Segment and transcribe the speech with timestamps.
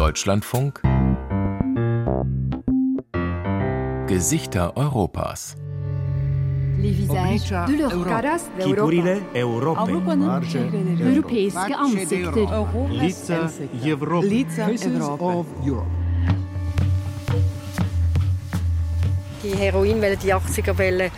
[0.00, 0.80] Deutschlandfunk
[4.06, 5.56] Gesichter Europas
[6.78, 8.38] Les visages de l'Europa.
[8.58, 9.92] Figurile Europei.
[11.02, 12.32] Europeiske ansikter.
[12.90, 13.50] Lica
[13.82, 14.44] Европы.
[15.24, 15.86] of Europe.
[19.42, 21.10] Die Heroinwelle, die 80er-Welle,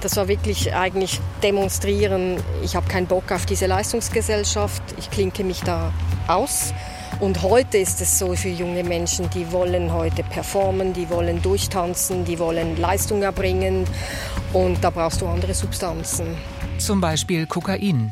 [0.00, 5.60] das war wirklich eigentlich demonstrieren, ich habe keinen Bock auf diese Leistungsgesellschaft, ich klinke mich
[5.62, 5.92] da
[6.28, 6.72] aus.
[7.21, 12.25] Und heute ist es so für junge Menschen, die wollen heute performen, die wollen durchtanzen,
[12.25, 13.85] die wollen Leistung erbringen
[14.51, 16.27] und da brauchst du andere Substanzen.
[16.77, 18.11] Zum Beispiel Kokain.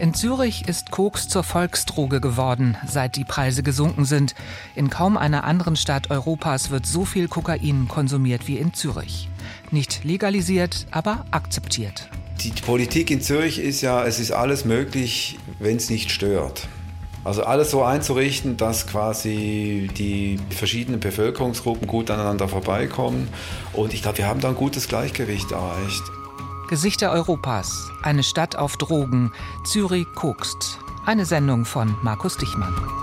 [0.00, 4.34] In Zürich ist Koks zur Volksdroge geworden, seit die Preise gesunken sind.
[4.74, 9.28] In kaum einer anderen Stadt Europas wird so viel Kokain konsumiert wie in Zürich.
[9.70, 12.08] Nicht legalisiert, aber akzeptiert.
[12.40, 16.66] Die Politik in Zürich ist ja, es ist alles möglich, wenn es nicht stört.
[17.24, 23.28] Also alles so einzurichten, dass quasi die verschiedenen Bevölkerungsgruppen gut aneinander vorbeikommen.
[23.72, 26.02] Und ich glaube, wir haben da ein gutes Gleichgewicht erreicht.
[26.68, 29.32] Gesichter Europas, eine Stadt auf Drogen,
[29.64, 30.78] Zürich kokst.
[31.04, 33.01] Eine Sendung von Markus Dichmann.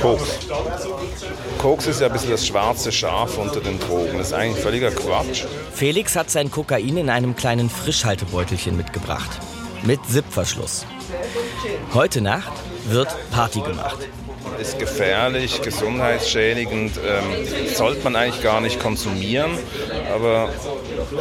[0.00, 0.38] Koks.
[1.58, 4.18] Koks ist ja ein bisschen das schwarze Schaf unter den Drogen.
[4.18, 5.44] Das ist eigentlich völliger Quatsch.
[5.74, 9.30] Felix hat sein Kokain in einem kleinen Frischhaltebeutelchen mitgebracht.
[9.82, 10.86] Mit Zipverschluss.
[11.92, 12.52] Heute Nacht
[12.86, 13.98] wird Party gemacht.
[14.60, 19.50] Ist gefährlich, gesundheitsschädigend, ähm, sollte man eigentlich gar nicht konsumieren.
[20.14, 20.48] Aber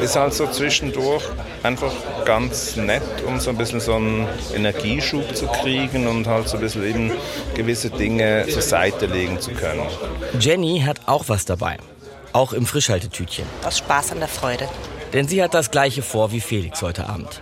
[0.01, 1.23] ist halt so zwischendurch
[1.63, 1.91] einfach
[2.25, 6.61] ganz nett, um so ein bisschen so einen Energieschub zu kriegen und halt so ein
[6.61, 7.11] bisschen eben
[7.55, 9.83] gewisse Dinge zur Seite legen zu können.
[10.39, 11.77] Jenny hat auch was dabei.
[12.33, 13.45] Auch im Frischhaltetütchen.
[13.65, 14.67] Aus Spaß an der Freude.
[15.13, 17.41] Denn sie hat das gleiche vor wie Felix heute Abend.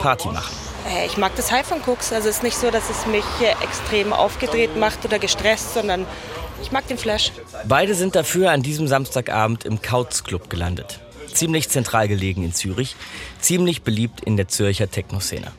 [0.00, 0.54] Party machen.
[0.90, 2.12] Äh, Ich mag das High von Koks.
[2.12, 3.24] Also es ist nicht so, dass es mich
[3.62, 6.06] extrem aufgedreht macht oder gestresst, sondern
[6.62, 7.32] ich mag den Flash.
[7.66, 11.00] Beide sind dafür an diesem Samstagabend im Kautz Club gelandet.
[11.32, 12.96] Ziemlich zentral gelegen in Zürich,
[13.40, 15.52] ziemlich beliebt in der Zürcher Techno-Szene.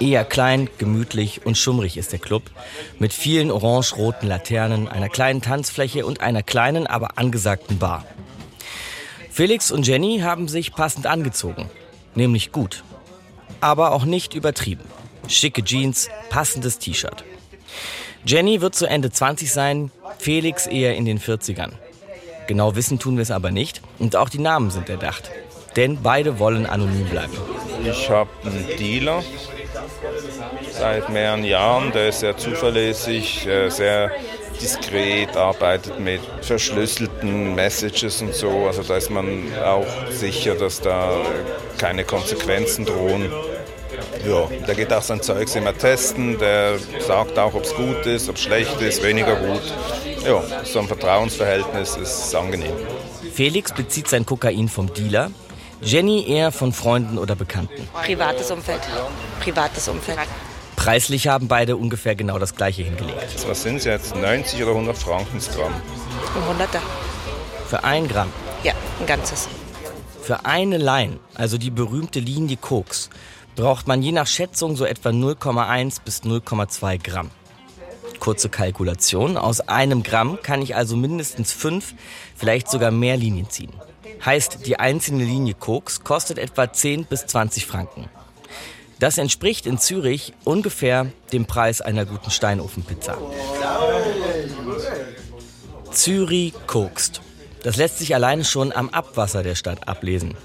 [0.00, 2.50] Eher klein, gemütlich und schummrig ist der Club,
[2.98, 8.04] mit vielen orange-roten Laternen, einer kleinen Tanzfläche und einer kleinen, aber angesagten Bar.
[9.30, 11.68] Felix und Jenny haben sich passend angezogen,
[12.14, 12.84] nämlich gut,
[13.60, 14.84] aber auch nicht übertrieben.
[15.26, 17.24] Schicke Jeans, passendes T-Shirt.
[18.24, 21.72] Jenny wird zu Ende 20 sein, Felix eher in den 40ern.
[22.46, 25.30] Genau wissen tun wir es aber nicht und auch die Namen sind erdacht.
[25.76, 27.32] Denn beide wollen anonym bleiben.
[27.84, 29.22] Ich habe einen Dealer
[30.72, 34.10] seit mehreren Jahren, der ist sehr zuverlässig, äh, sehr
[34.60, 38.66] diskret, arbeitet mit verschlüsselten Messages und so.
[38.66, 41.16] Also da ist man auch sicher, dass da
[41.78, 43.30] keine Konsequenzen drohen.
[44.26, 48.28] Ja, der geht auch sein Zeugs immer testen, der sagt auch, ob es gut ist,
[48.28, 49.62] ob es schlecht ist, weniger gut.
[50.24, 52.72] Ja, so ein Vertrauensverhältnis ist angenehm.
[53.32, 55.30] Felix bezieht sein Kokain vom Dealer,
[55.80, 57.88] Jenny eher von Freunden oder Bekannten.
[58.04, 58.80] Privates Umfeld.
[59.40, 60.18] Privates Umfeld.
[60.74, 63.48] Preislich haben beide ungefähr genau das gleiche hingelegt.
[63.48, 64.16] Was sind es jetzt?
[64.16, 65.72] 90 oder 100 Franken das Gramm?
[66.36, 66.80] Ein Hunderter.
[67.68, 68.32] Für ein Gramm.
[68.62, 69.48] Ja, ein ganzes.
[70.22, 73.08] Für eine Line, also die berühmte Linie Koks,
[73.58, 77.32] braucht man je nach Schätzung so etwa 0,1 bis 0,2 Gramm.
[78.20, 81.94] Kurze Kalkulation, aus einem Gramm kann ich also mindestens fünf,
[82.36, 83.72] vielleicht sogar mehr Linien ziehen.
[84.24, 88.08] Heißt, die einzelne Linie Koks kostet etwa 10 bis 20 Franken.
[89.00, 93.18] Das entspricht in Zürich ungefähr dem Preis einer guten Steinofenpizza.
[95.90, 97.22] Zürich kokst.
[97.64, 100.36] Das lässt sich alleine schon am Abwasser der Stadt ablesen.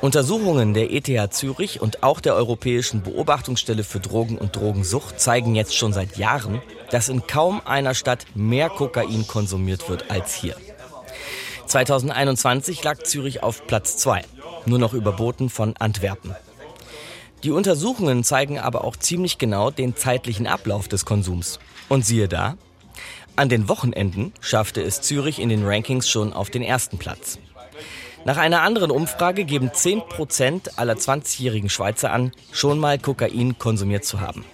[0.00, 5.76] Untersuchungen der ETH Zürich und auch der Europäischen Beobachtungsstelle für Drogen und Drogensucht zeigen jetzt
[5.76, 10.56] schon seit Jahren, dass in kaum einer Stadt mehr Kokain konsumiert wird als hier.
[11.66, 14.22] 2021 lag Zürich auf Platz 2,
[14.66, 16.34] nur noch überboten von Antwerpen.
[17.42, 21.58] Die Untersuchungen zeigen aber auch ziemlich genau den zeitlichen Ablauf des Konsums.
[21.88, 22.56] Und siehe da,
[23.36, 27.38] an den Wochenenden schaffte es Zürich in den Rankings schon auf den ersten Platz.
[28.24, 34.20] Nach einer anderen Umfrage geben 10% aller 20-jährigen Schweizer an, schon mal Kokain konsumiert zu
[34.20, 34.44] haben.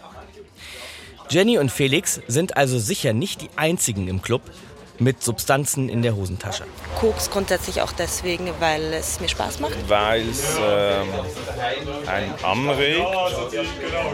[1.28, 4.42] Jenny und Felix sind also sicher nicht die einzigen im Club,
[4.98, 6.64] mit Substanzen in der Hosentasche.
[6.98, 9.74] Koks grundsätzlich auch deswegen, weil es mir Spaß macht.
[9.88, 11.08] Weil es ähm,
[12.06, 13.06] einen anregt,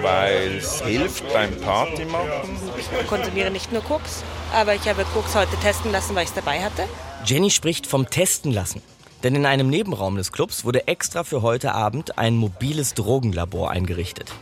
[0.00, 2.56] weil es hilft beim Partymachen.
[3.00, 6.34] Ich konsumiere nicht nur Koks, aber ich habe Koks heute testen lassen, weil ich es
[6.34, 6.84] dabei hatte.
[7.24, 8.82] Jenny spricht vom Testen lassen.
[9.22, 14.32] Denn in einem Nebenraum des Clubs wurde extra für heute Abend ein mobiles Drogenlabor eingerichtet,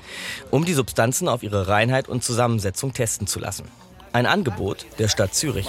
[0.51, 3.65] um die Substanzen auf ihre Reinheit und Zusammensetzung testen zu lassen.
[4.13, 5.69] Ein Angebot der Stadt Zürich.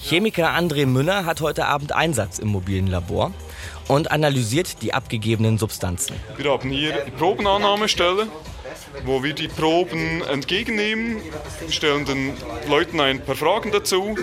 [0.00, 3.32] Chemiker André Münner hat heute Abend Einsatz im mobilen Labor
[3.88, 6.16] und analysiert die abgegebenen Substanzen.
[6.36, 8.28] Wir haben hier die Probenannahmestelle,
[9.04, 11.16] wo wir die Proben entgegennehmen.
[11.60, 12.34] Wir stellen den
[12.68, 14.16] Leuten ein paar Fragen dazu,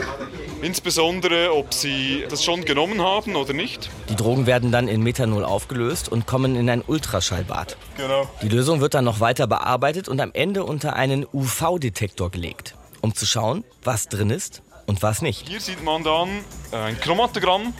[0.62, 3.90] insbesondere ob sie das schon genommen haben oder nicht.
[4.10, 7.78] Die Drogen werden dann in Methanol aufgelöst und kommen in ein Ultraschallbad.
[7.98, 8.30] Genau.
[8.42, 13.14] Die Lösung wird dann noch weiter bearbeitet und am Ende unter einen UV-Detektor gelegt, um
[13.16, 15.48] zu schauen, was drin ist und was nicht.
[15.48, 16.30] Hier sieht man dann
[16.72, 17.74] ein Chromatogramm,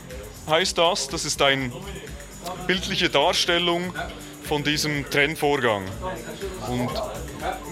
[0.46, 1.08] heißt das.
[1.08, 1.72] Das ist eine
[2.66, 3.92] bildliche Darstellung
[4.44, 5.84] von diesem Trennvorgang.
[6.68, 6.90] Und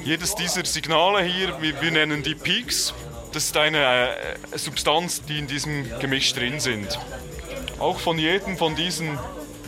[0.05, 2.93] jedes dieser Signale hier, wir, wir nennen die Peaks,
[3.33, 6.99] das ist eine äh, Substanz, die in diesem Gemisch drin sind.
[7.79, 9.19] Auch von jedem von diesen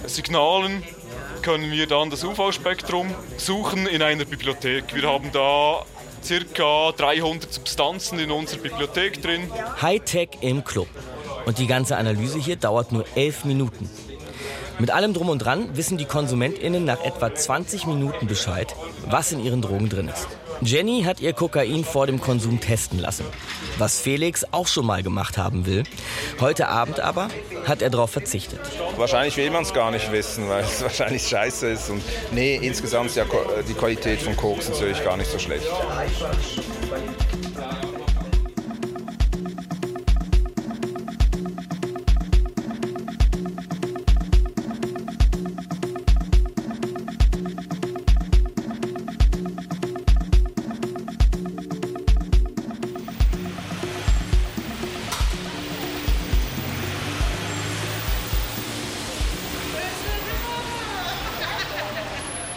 [0.06, 0.85] Signalen
[1.43, 4.94] können wir dann das UV-Spektrum suchen in einer Bibliothek.
[4.94, 5.85] Wir haben da
[6.23, 9.50] circa 300 Substanzen in unserer Bibliothek drin.
[9.81, 10.88] Hightech im Club.
[11.47, 13.89] Und die ganze Analyse hier dauert nur elf Minuten.
[14.79, 18.77] Mit allem drum und dran wissen die KonsumentInnen nach etwa 20 Minuten Bescheid,
[19.09, 20.29] was in ihren Drogen drin ist.
[20.61, 23.25] Jenny hat ihr Kokain vor dem Konsum testen lassen,
[23.79, 25.85] was Felix auch schon mal gemacht haben will.
[26.41, 27.29] Heute Abend aber
[27.67, 28.61] hat er darauf verzichtet.
[28.97, 31.91] Wahrscheinlich will man es gar nicht wissen, weil es wahrscheinlich scheiße ist.
[31.91, 32.03] Und
[32.33, 33.25] nee, insgesamt ist ja
[33.69, 35.67] die Qualität von Koks natürlich gar nicht so schlecht.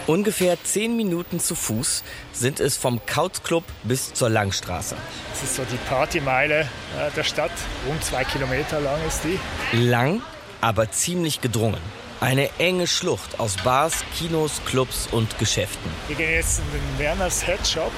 [0.09, 2.03] Ungefähr zehn Minuten zu Fuß
[2.33, 4.95] sind es vom Couchclub bis zur Langstraße.
[5.29, 7.51] Das ist so die Partymeile äh, der Stadt.
[7.87, 9.37] Rund zwei Kilometer lang ist die.
[9.77, 10.23] Lang,
[10.61, 11.79] aber ziemlich gedrungen.
[12.21, 15.91] Eine enge Schlucht aus Bars, Kinos, Clubs und Geschäften.
[16.07, 17.91] Wir gehen jetzt in den Werners Head Shop.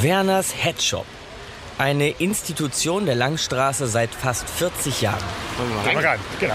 [0.00, 1.06] Werners Head Shop.
[1.76, 5.24] Eine Institution der Langstraße seit fast 40 Jahren.
[5.84, 6.54] Gehen wir rein, genau.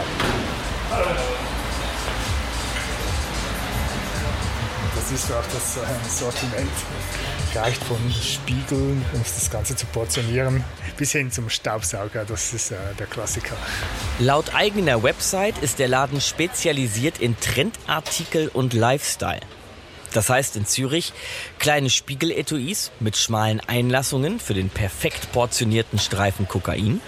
[5.09, 6.69] Das ist auch das äh, Sortiment.
[7.56, 10.65] Reicht von Spiegeln, um das Ganze zu portionieren,
[10.98, 12.25] bis hin zum Staubsauger.
[12.25, 13.56] Das ist äh, der Klassiker.
[14.19, 19.39] Laut eigener Website ist der Laden spezialisiert in Trendartikel und Lifestyle.
[20.12, 21.13] Das heißt in Zürich
[21.57, 27.00] kleine Spiegeletuis mit schmalen Einlassungen für den perfekt portionierten Streifen Kokain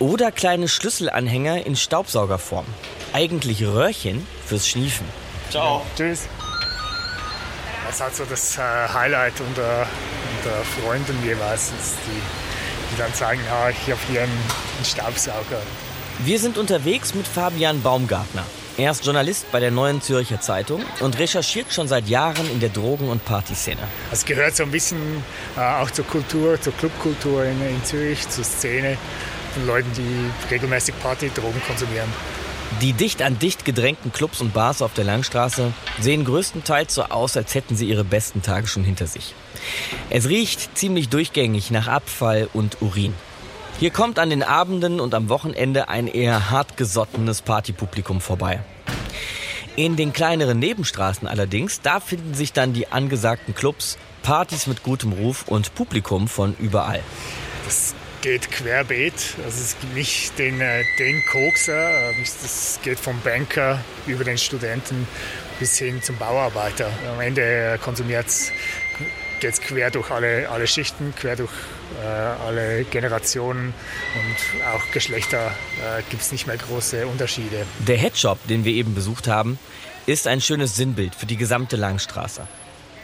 [0.00, 2.66] oder kleine Schlüsselanhänger in Staubsaugerform.
[3.14, 5.06] Eigentlich Röhrchen fürs Schniefen.
[5.50, 5.80] Ciao.
[5.96, 6.28] Tschüss.
[7.92, 8.60] Das ist halt so das äh,
[8.94, 9.86] Highlight unter,
[10.38, 11.72] unter Freunden jeweils,
[12.06, 15.60] die, die dann sagen, ja, ich habe hier einen, einen Staubsauger.
[16.20, 18.46] Wir sind unterwegs mit Fabian Baumgartner.
[18.78, 22.70] Er ist Journalist bei der Neuen Zürcher Zeitung und recherchiert schon seit Jahren in der
[22.70, 23.82] Drogen- und Partyszene.
[24.10, 25.22] Es gehört so ein bisschen
[25.58, 28.96] äh, auch zur Kultur, zur Clubkultur in, in Zürich, zur Szene
[29.52, 32.10] von Leuten, die regelmäßig Partydrogen konsumieren.
[32.80, 37.36] Die dicht an dicht gedrängten Clubs und Bars auf der Langstraße sehen größtenteils so aus,
[37.36, 39.34] als hätten sie ihre besten Tage schon hinter sich.
[40.10, 43.14] Es riecht ziemlich durchgängig nach Abfall und Urin.
[43.78, 48.60] Hier kommt an den Abenden und am Wochenende ein eher hartgesottenes Partypublikum vorbei.
[49.76, 55.12] In den kleineren Nebenstraßen allerdings, da finden sich dann die angesagten Clubs, Partys mit gutem
[55.12, 57.00] Ruf und Publikum von überall.
[57.64, 59.34] Das geht querbeet.
[59.44, 65.06] Also es gibt nicht den, äh, den Kokser, das geht vom Banker über den Studenten
[65.58, 66.90] bis hin zum Bauarbeiter.
[67.12, 68.26] Am Ende konsumiert
[69.40, 71.52] geht es quer durch alle, alle Schichten, quer durch
[72.00, 73.74] äh, alle Generationen
[74.14, 77.66] und auch Geschlechter äh, gibt es nicht mehr große Unterschiede.
[77.80, 79.58] Der Headshop, den wir eben besucht haben,
[80.06, 82.46] ist ein schönes Sinnbild für die gesamte Langstraße.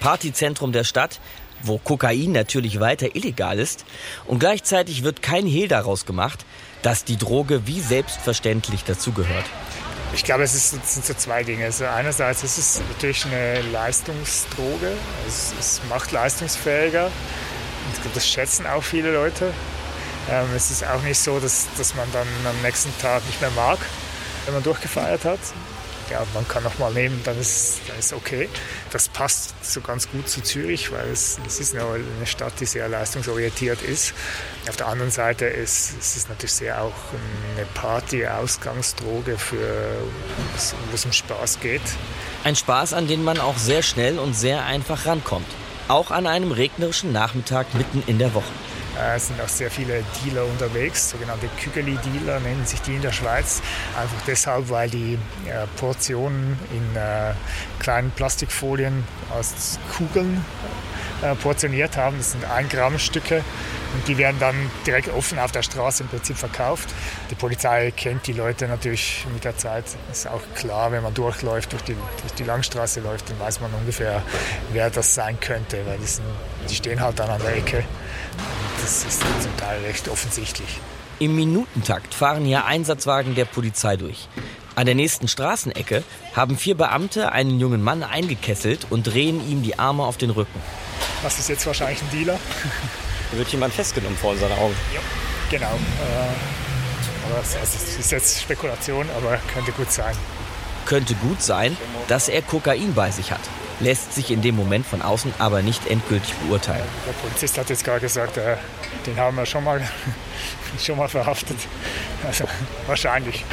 [0.01, 1.21] Partyzentrum der Stadt,
[1.63, 3.85] wo Kokain natürlich weiter illegal ist
[4.27, 6.45] und gleichzeitig wird kein Hehl daraus gemacht,
[6.83, 9.45] dass die Droge wie selbstverständlich dazugehört.
[10.15, 11.67] Ich glaube, es, ist, es sind so zwei Dinge.
[11.67, 14.93] Also einerseits ist es natürlich eine Leistungsdroge.
[15.27, 17.11] Es, es macht leistungsfähiger.
[17.93, 19.53] Ich glaube, das schätzen auch viele Leute.
[20.31, 23.51] Ähm, es ist auch nicht so, dass, dass man dann am nächsten Tag nicht mehr
[23.51, 23.79] mag,
[24.47, 25.41] wenn man durchgefeiert hat
[26.11, 28.49] ja, man kann noch mal nehmen, dann ist es okay.
[28.91, 32.89] Das passt so ganz gut zu Zürich, weil es, es ist eine, Stadt, die sehr
[32.89, 34.15] leistungsorientiert ist.
[34.69, 36.93] Auf der anderen Seite ist, ist es natürlich sehr auch
[37.57, 39.97] eine Party-Ausgangsdroge, für,
[40.91, 41.83] wo es um Spaß geht.
[42.45, 45.49] Ein Spaß, an den man auch sehr schnell und sehr einfach rankommt.
[45.89, 48.53] Auch an einem regnerischen Nachmittag mitten in der Woche.
[48.99, 53.13] Äh, es sind auch sehr viele Dealer unterwegs, sogenannte Kügeli-Dealer nennen sich die in der
[53.13, 53.63] Schweiz.
[53.99, 55.15] Einfach deshalb, weil die
[55.47, 57.33] äh, Portionen in äh,
[57.79, 59.05] kleinen Plastikfolien
[59.37, 60.45] aus Kugeln
[61.43, 62.17] portioniert haben.
[62.19, 63.43] Das sind 1 Gramm Stücke
[63.95, 64.55] und die werden dann
[64.87, 66.89] direkt offen auf der Straße im Prinzip verkauft.
[67.29, 69.85] Die Polizei kennt die Leute natürlich mit der Zeit.
[70.13, 73.73] Ist auch klar, wenn man durchläuft, durch die, durch die Langstraße läuft, dann weiß man
[73.75, 74.23] ungefähr,
[74.73, 76.25] wer das sein könnte, weil die, sind,
[76.71, 77.83] die stehen halt dann an der Ecke
[78.81, 80.79] das ist zum Teil recht offensichtlich.
[81.19, 84.29] Im Minutentakt fahren hier Einsatzwagen der Polizei durch.
[84.77, 86.05] An der nächsten Straßenecke
[86.35, 90.59] haben vier Beamte einen jungen Mann eingekesselt und drehen ihm die Arme auf den Rücken.
[91.23, 92.39] Was ist jetzt wahrscheinlich ein Dealer?
[93.31, 94.75] Da wird jemand festgenommen vor seinen Augen.
[94.95, 95.01] Ja,
[95.51, 95.67] genau.
[95.67, 100.17] Äh, aber es ist jetzt Spekulation, aber könnte gut sein.
[100.87, 101.77] Könnte gut sein,
[102.07, 103.41] dass er Kokain bei sich hat
[103.81, 106.85] lässt sich in dem Moment von außen aber nicht endgültig beurteilen.
[107.07, 108.57] Der Polizist hat jetzt gerade gesagt, äh,
[109.07, 109.81] den haben wir schon mal,
[110.79, 111.59] schon mal verhaftet.
[112.27, 112.45] Also
[112.87, 113.45] wahrscheinlich.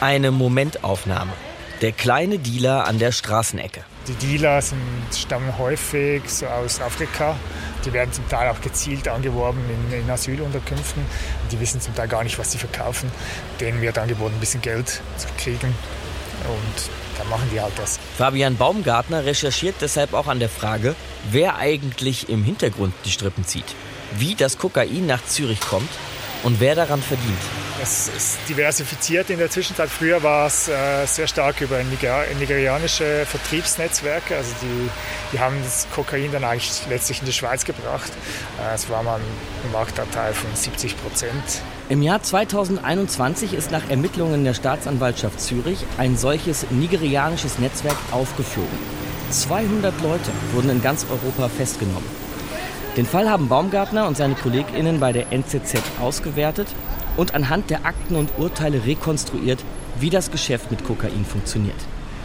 [0.00, 1.32] Eine Momentaufnahme.
[1.80, 3.84] Der kleine Dealer an der Straßenecke.
[4.08, 4.80] Die Dealer sind,
[5.16, 7.36] stammen häufig so aus Afrika.
[7.84, 11.04] Die werden zum Teil auch gezielt angeworben in, in Asylunterkünften.
[11.52, 13.10] Die wissen zum Teil gar nicht, was sie verkaufen.
[13.60, 15.74] Denen wird angeboten, ein bisschen Geld zu kriegen.
[16.46, 17.98] Und dann machen die halt das.
[18.16, 20.94] Fabian Baumgartner recherchiert deshalb auch an der Frage,
[21.30, 23.74] wer eigentlich im Hintergrund die Strippen zieht,
[24.16, 25.90] wie das Kokain nach Zürich kommt
[26.42, 27.38] und wer daran verdient.
[27.82, 29.88] Es ist diversifiziert in der Zwischenzeit.
[29.88, 34.36] Früher war es äh, sehr stark über Niger nigerianische Vertriebsnetzwerke.
[34.36, 34.90] Also die,
[35.32, 38.10] die haben das Kokain dann eigentlich letztlich in die Schweiz gebracht.
[38.60, 41.62] Äh, es war mal ein Marktanteil von 70 Prozent.
[41.90, 48.78] Im Jahr 2021 ist nach Ermittlungen der Staatsanwaltschaft Zürich ein solches nigerianisches Netzwerk aufgeflogen.
[49.30, 52.04] 200 Leute wurden in ganz Europa festgenommen.
[52.98, 56.68] Den Fall haben Baumgartner und seine KollegInnen bei der NZZ ausgewertet
[57.16, 59.64] und anhand der Akten und Urteile rekonstruiert,
[59.98, 61.80] wie das Geschäft mit Kokain funktioniert.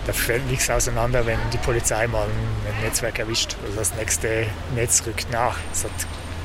[0.05, 3.55] Da fällt nichts auseinander, wenn die Polizei mal ein Netzwerk erwischt.
[3.65, 5.55] Also das nächste Netz rückt nach.
[5.72, 5.91] Es hat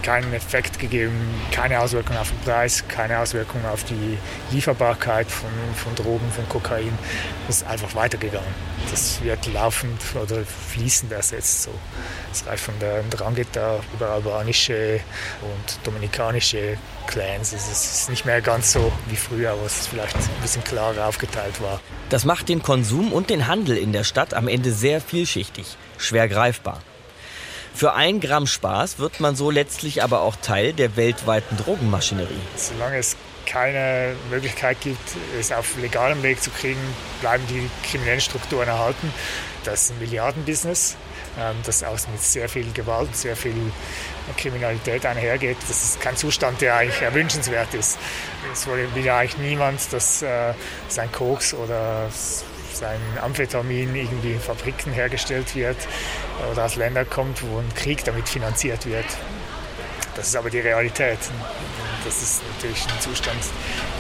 [0.02, 4.19] keinen Effekt gegeben, keine Auswirkung auf den Preis, keine Auswirkung auf die
[4.50, 6.97] Lieferbarkeit von, von Drogen, von Kokain.
[7.47, 8.49] Das ist einfach weitergegangen.
[8.90, 11.64] Das wird laufend oder fließend ersetzt.
[11.64, 11.71] So.
[12.31, 15.00] Das reicht von der Drangheta über albanische
[15.43, 17.52] und dominikanische Clans.
[17.52, 21.61] Es ist nicht mehr ganz so wie früher, wo es vielleicht ein bisschen klarer aufgeteilt
[21.61, 21.81] war.
[22.11, 26.28] Das macht den Konsum und den Handel in der Stadt am Ende sehr vielschichtig, schwer
[26.28, 26.81] greifbar.
[27.78, 32.40] Für ein Gramm Spaß wird man so letztlich aber auch Teil der weltweiten Drogenmaschinerie.
[32.56, 33.16] Solange es
[33.47, 34.99] keine Möglichkeit gibt,
[35.38, 36.80] es auf legalem Weg zu kriegen,
[37.20, 39.12] bleiben die kriminellen Strukturen erhalten.
[39.62, 40.97] Das ist ein Milliardenbusiness,
[41.38, 43.54] ähm, das auch mit sehr viel Gewalt, sehr viel
[44.37, 45.58] Kriminalität einhergeht.
[45.68, 47.97] Das ist kein Zustand, der eigentlich erwünschenswert ist.
[48.52, 50.52] Es will ja eigentlich niemand, dass äh,
[50.88, 52.11] sein Koks oder
[52.78, 55.76] sein Amphetamin irgendwie in Fabriken hergestellt wird
[56.52, 59.06] oder aus Ländern kommt, wo ein Krieg damit finanziert wird.
[60.14, 61.18] Das ist aber die Realität.
[62.04, 63.38] Das ist natürlich ein Zustand,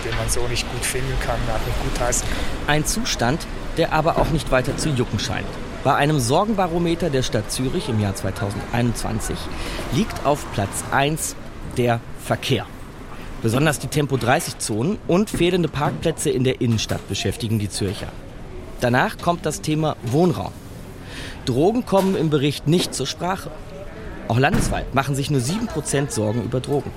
[0.04, 2.74] den man so nicht gut finden kann, auch nicht gut heißen kann.
[2.74, 5.46] Ein Zustand, der aber auch nicht weiter zu jucken scheint.
[5.84, 9.36] Bei einem Sorgenbarometer der Stadt Zürich im Jahr 2021
[9.92, 11.36] liegt auf Platz 1
[11.76, 12.66] der Verkehr.
[13.42, 18.08] Besonders die Tempo-30-Zonen und fehlende Parkplätze in der Innenstadt beschäftigen die Zürcher.
[18.80, 20.52] Danach kommt das Thema Wohnraum.
[21.46, 23.50] Drogen kommen im Bericht nicht zur Sprache.
[24.28, 26.90] Auch landesweit machen sich nur 7% Sorgen über Drogen.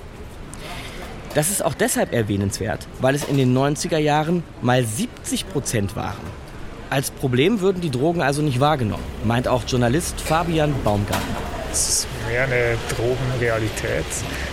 [1.34, 6.42] Das ist auch deshalb erwähnenswert, weil es in den 90er Jahren mal 70% waren.
[6.90, 11.36] Als Problem würden die Drogen also nicht wahrgenommen, meint auch Journalist Fabian Baumgartner.
[11.72, 14.04] Es ist mehr eine Drogenrealität.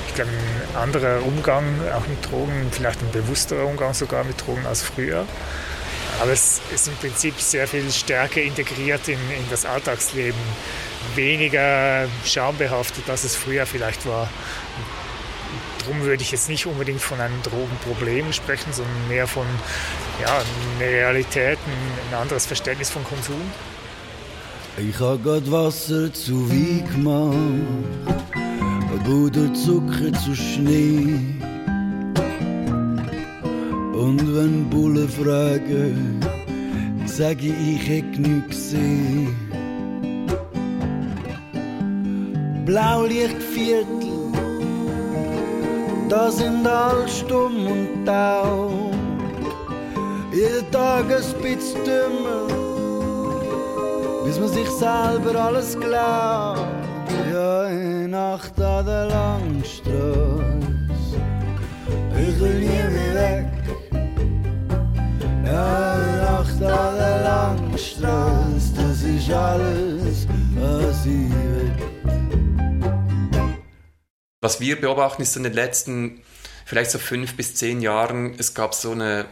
[0.08, 4.66] Ich glaube, ein anderer Umgang auch mit Drogen, vielleicht ein bewussterer Umgang sogar mit Drogen
[4.66, 5.26] als früher.
[6.22, 10.40] Aber es ist im Prinzip sehr viel stärker integriert in, in das Alltagsleben,
[11.16, 14.30] weniger schambehaftet, als es früher vielleicht war.
[15.80, 19.46] Darum würde ich jetzt nicht unbedingt von einem Drogenproblem sprechen, sondern mehr von
[20.22, 20.42] ja,
[20.78, 21.58] einer Realität,
[22.12, 23.42] ein anderes Verständnis von Konsum.
[24.78, 27.80] Ich hab grad Wasser zu Wein gemacht,
[29.54, 31.20] Zucker zu Schnee.
[33.94, 36.39] Und wenn Bullen fragen,
[37.18, 39.36] sag ich, ich hätt nichts gesehen.
[42.66, 44.32] Blaulichtviertel,
[46.08, 48.94] da sind all stumm und taub.
[50.32, 52.48] Jeden Tag ein bisschen dümmer,
[54.24, 56.60] bis man sich selber alles glaubt.
[57.32, 59.90] Ja, in Nacht an der Langstrasse,
[62.22, 63.59] ich will nie mehr weg.
[67.80, 71.72] Langstrasse, das ist alles, was ich will.
[74.42, 76.22] Was wir beobachten, ist in den letzten
[76.66, 79.26] vielleicht so fünf bis zehn Jahren, es gab so eine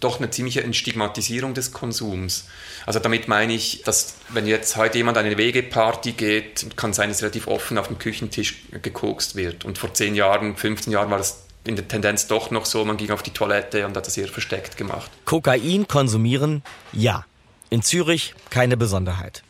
[0.00, 2.48] doch eine ziemliche Entstigmatisierung des Konsums.
[2.84, 7.22] Also damit meine ich, dass wenn jetzt heute jemand eine Wegeparty geht, kann sein, dass
[7.22, 9.64] relativ offen auf dem Küchentisch gekokst wird.
[9.64, 12.96] Und vor 10 Jahren, 15 Jahren war das in der Tendenz doch noch so, man
[12.96, 15.12] ging auf die Toilette und hat das eher versteckt gemacht.
[15.26, 17.24] Kokain konsumieren, ja.
[17.74, 19.42] In Zürich keine Besonderheit.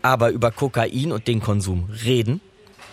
[0.00, 2.40] Aber über Kokain und den Konsum reden,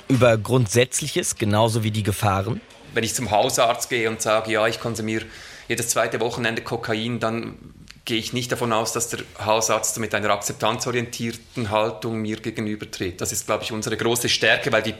[0.09, 2.59] über Grundsätzliches genauso wie die Gefahren.
[2.93, 5.23] Wenn ich zum Hausarzt gehe und sage, ja, ich konsumiere
[5.69, 7.57] jedes zweite Wochenende Kokain, dann
[8.09, 13.21] gehe ich nicht davon aus, dass der Hausarzt mit einer akzeptanzorientierten Haltung mir gegenübertritt.
[13.21, 14.95] Das ist, glaube ich, unsere große Stärke, weil die,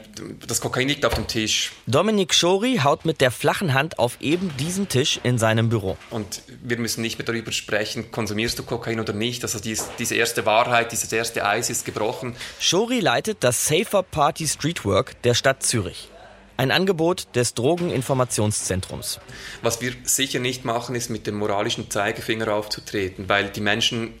[0.46, 1.72] das Kokain liegt auf dem Tisch.
[1.88, 5.96] Dominik Schori haut mit der flachen Hand auf eben diesen Tisch in seinem Büro.
[6.10, 9.42] Und wir müssen nicht mehr darüber sprechen, konsumierst du Kokain oder nicht.
[9.42, 12.36] Also dies, diese erste Wahrheit, dieses erste Eis ist gebrochen.
[12.60, 16.10] Schori leitet das Safer Party Streetwork der Stadt Zürich.
[16.60, 19.18] Ein Angebot des Drogeninformationszentrums.
[19.62, 24.12] Was wir sicher nicht machen, ist mit dem moralischen Zeigefinger aufzutreten, weil die Menschen,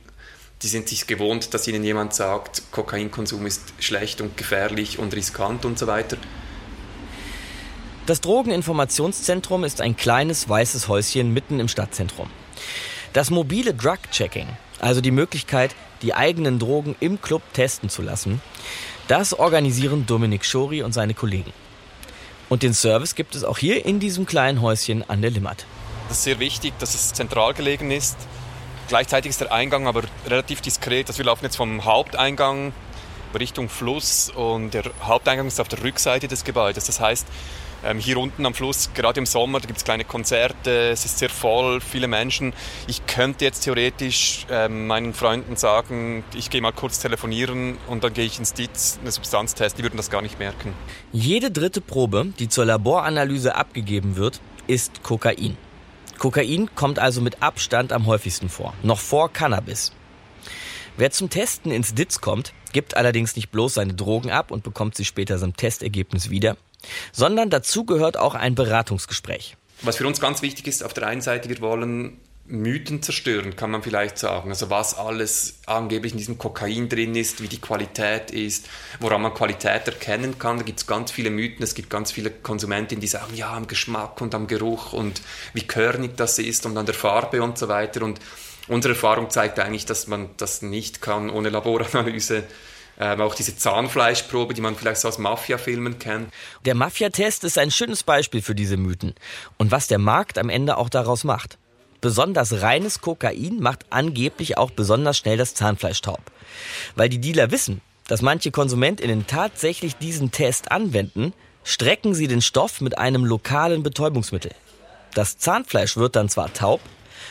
[0.62, 5.66] die sind sich gewohnt, dass ihnen jemand sagt, Kokainkonsum ist schlecht und gefährlich und riskant
[5.66, 6.16] und so weiter.
[8.06, 12.30] Das Drogeninformationszentrum ist ein kleines weißes Häuschen mitten im Stadtzentrum.
[13.12, 14.46] Das mobile Drug-Checking,
[14.78, 18.40] also die Möglichkeit, die eigenen Drogen im Club testen zu lassen,
[19.08, 21.52] das organisieren Dominik Schori und seine Kollegen.
[22.50, 25.64] Und den Service gibt es auch hier in diesem kleinen Häuschen an der Limmat.
[26.08, 28.16] Das ist sehr wichtig, dass es zentral gelegen ist.
[28.88, 31.06] Gleichzeitig ist der Eingang aber relativ diskret.
[31.06, 32.72] Also wir laufen jetzt vom Haupteingang
[33.38, 36.86] Richtung Fluss und der Haupteingang ist auf der Rückseite des Gebäudes.
[36.86, 37.28] Das heißt,
[37.84, 41.18] ähm, hier unten am Fluss, gerade im Sommer, da gibt es kleine Konzerte, es ist
[41.18, 42.52] sehr voll, viele Menschen.
[42.86, 48.12] Ich könnte jetzt theoretisch ähm, meinen Freunden sagen, ich gehe mal kurz telefonieren und dann
[48.12, 49.78] gehe ich ins Dietz eine Substanz testen.
[49.78, 50.74] Die würden das gar nicht merken.
[51.12, 55.56] Jede dritte Probe, die zur Laboranalyse abgegeben wird, ist Kokain.
[56.18, 59.92] Kokain kommt also mit Abstand am häufigsten vor, noch vor Cannabis.
[60.96, 64.96] Wer zum Testen ins Ditz kommt, gibt allerdings nicht bloß seine Drogen ab und bekommt
[64.96, 66.58] sie später zum Testergebnis wieder,
[67.12, 69.56] sondern dazu gehört auch ein Beratungsgespräch.
[69.82, 72.18] Was für uns ganz wichtig ist, auf der einen Seite, wir wollen
[72.50, 74.50] Mythen zerstören, kann man vielleicht sagen.
[74.50, 79.34] Also was alles angeblich in diesem Kokain drin ist, wie die Qualität ist, woran man
[79.34, 80.58] Qualität erkennen kann.
[80.58, 81.62] Da gibt es ganz viele Mythen.
[81.62, 85.22] Es gibt ganz viele Konsumentinnen, die sagen, ja, am Geschmack und am Geruch und
[85.54, 88.02] wie körnig das ist und an der Farbe und so weiter.
[88.02, 88.18] Und
[88.68, 92.44] unsere Erfahrung zeigt eigentlich, dass man das nicht kann ohne Laboranalyse
[93.00, 96.32] ähm, auch diese Zahnfleischprobe, die man vielleicht so aus Mafia-Filmen kennt.
[96.66, 99.14] Der Mafia-Test ist ein schönes Beispiel für diese Mythen
[99.56, 101.56] und was der Markt am Ende auch daraus macht.
[102.02, 106.20] Besonders reines Kokain macht angeblich auch besonders schnell das Zahnfleisch taub.
[106.94, 111.32] Weil die Dealer wissen, dass manche KonsumentInnen tatsächlich diesen Test anwenden,
[111.64, 114.52] strecken sie den Stoff mit einem lokalen Betäubungsmittel.
[115.14, 116.80] Das Zahnfleisch wird dann zwar taub,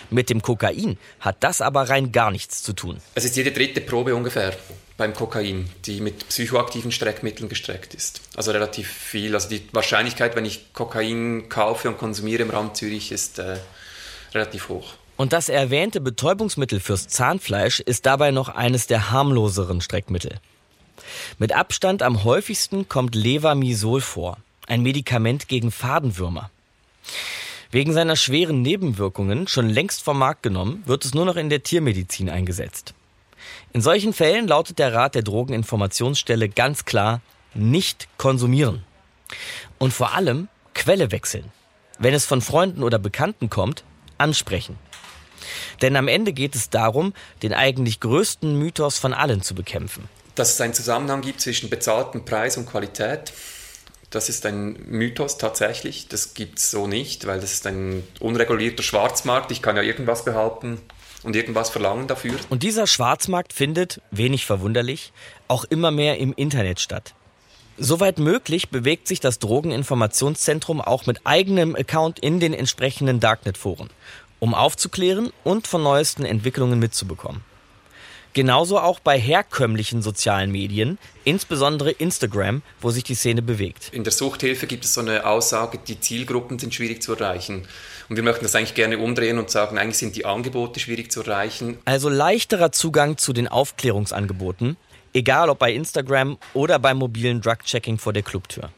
[0.10, 3.02] mit dem Kokain hat das aber rein gar nichts zu tun.
[3.16, 4.54] Es ist jede dritte Probe ungefähr
[5.00, 8.22] beim Kokain, die mit psychoaktiven Streckmitteln gestreckt ist.
[8.36, 9.34] Also relativ viel.
[9.34, 13.58] Also die Wahrscheinlichkeit, wenn ich Kokain kaufe und konsumiere im Raum Zürich, ist äh,
[14.34, 14.94] relativ hoch.
[15.16, 20.36] Und das erwähnte Betäubungsmittel fürs Zahnfleisch ist dabei noch eines der harmloseren Streckmittel.
[21.38, 26.52] Mit Abstand am häufigsten kommt Levamisol vor, ein Medikament gegen Fadenwürmer.
[27.72, 31.64] Wegen seiner schweren Nebenwirkungen, schon längst vom Markt genommen, wird es nur noch in der
[31.64, 32.94] Tiermedizin eingesetzt.
[33.74, 37.22] In solchen Fällen lautet der Rat der Drogeninformationsstelle ganz klar,
[37.54, 38.84] nicht konsumieren.
[39.78, 41.52] Und vor allem Quelle wechseln.
[41.98, 43.84] Wenn es von Freunden oder Bekannten kommt,
[44.18, 44.78] ansprechen.
[45.82, 50.08] Denn am Ende geht es darum, den eigentlich größten Mythos von allen zu bekämpfen.
[50.36, 53.34] Dass es einen Zusammenhang gibt zwischen bezahltem Preis und Qualität,
[54.10, 56.08] das ist ein Mythos tatsächlich.
[56.08, 59.52] Das gibt es so nicht, weil das ist ein unregulierter Schwarzmarkt.
[59.52, 60.82] Ich kann ja irgendwas behaupten
[61.24, 62.36] und irgendwas verlangen dafür.
[62.50, 65.12] Und dieser Schwarzmarkt findet, wenig verwunderlich,
[65.48, 67.14] auch immer mehr im Internet statt.
[67.78, 73.90] Soweit möglich bewegt sich das Drogeninformationszentrum auch mit eigenem Account in den entsprechenden Darknet-Foren,
[74.40, 77.42] um aufzuklären und von neuesten Entwicklungen mitzubekommen.
[78.40, 83.90] Genauso auch bei herkömmlichen sozialen Medien, insbesondere Instagram, wo sich die Szene bewegt.
[83.92, 87.68] In der Suchthilfe gibt es so eine Aussage, die Zielgruppen sind schwierig zu erreichen.
[88.08, 91.24] Und wir möchten das eigentlich gerne umdrehen und sagen, eigentlich sind die Angebote schwierig zu
[91.24, 91.80] erreichen.
[91.84, 94.78] Also leichterer Zugang zu den Aufklärungsangeboten,
[95.12, 98.70] egal ob bei Instagram oder beim mobilen Drug-Checking vor der Clubtür.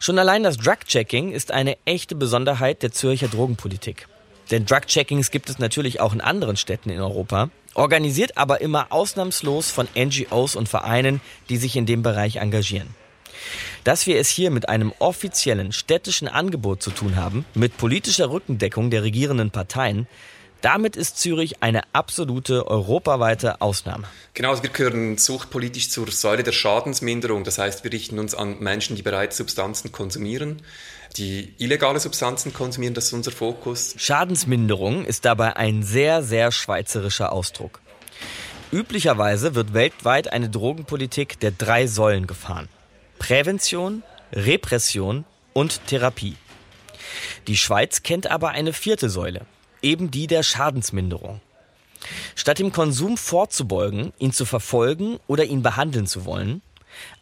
[0.00, 4.08] Schon allein das Drug-Checking ist eine echte Besonderheit der Zürcher Drogenpolitik.
[4.50, 9.70] Denn Drug-Checkings gibt es natürlich auch in anderen Städten in Europa, organisiert aber immer ausnahmslos
[9.70, 12.88] von NGOs und Vereinen, die sich in dem Bereich engagieren.
[13.84, 18.90] Dass wir es hier mit einem offiziellen städtischen Angebot zu tun haben, mit politischer Rückendeckung
[18.90, 20.08] der regierenden Parteien,
[20.60, 24.04] damit ist Zürich eine absolute europaweite Ausnahme.
[24.34, 27.44] Genau, wir gehören suchtpolitisch zur Säule der Schadensminderung.
[27.44, 30.62] Das heißt, wir richten uns an Menschen, die bereits Substanzen konsumieren,
[31.16, 33.94] die illegale Substanzen konsumieren, das ist unser Fokus.
[33.96, 37.80] Schadensminderung ist dabei ein sehr, sehr schweizerischer Ausdruck.
[38.70, 42.68] Üblicherweise wird weltweit eine Drogenpolitik der drei Säulen gefahren.
[43.18, 46.36] Prävention, Repression und Therapie.
[47.46, 49.46] Die Schweiz kennt aber eine vierte Säule,
[49.82, 51.40] eben die der Schadensminderung.
[52.34, 56.62] Statt dem Konsum vorzubeugen, ihn zu verfolgen oder ihn behandeln zu wollen,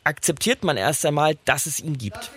[0.04, 2.30] akzeptiert man erst einmal, dass es ihn gibt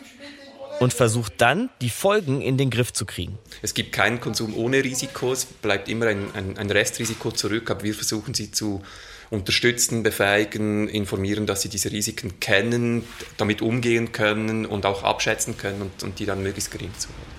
[0.79, 3.37] und versucht dann, die Folgen in den Griff zu kriegen.
[3.61, 7.83] Es gibt keinen Konsum ohne Risiko, es bleibt immer ein, ein, ein Restrisiko zurück, aber
[7.83, 8.81] wir versuchen sie zu
[9.29, 13.03] unterstützen, befähigen, informieren, dass sie diese Risiken kennen,
[13.37, 17.38] damit umgehen können und auch abschätzen können und, und die dann möglichst gering zu halten.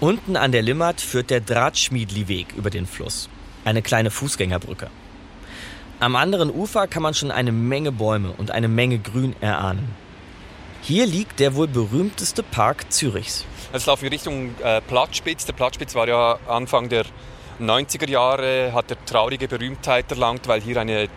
[0.00, 3.28] Unten an der Limmat führt der Drahtschmiedli-Weg über den Fluss.
[3.66, 4.88] Eine kleine Fußgängerbrücke.
[6.00, 9.94] Am anderen Ufer kann man schon eine Menge Bäume und eine Menge Grün erahnen.
[10.80, 13.44] Hier liegt der wohl berühmteste Park Zürichs.
[13.74, 15.44] Jetzt laufen wir Richtung äh, Platzspitz.
[15.44, 17.04] Der Platzspitz war ja Anfang der
[17.60, 21.08] 90er Jahre, hat er traurige Berühmtheit erlangt, weil hier eine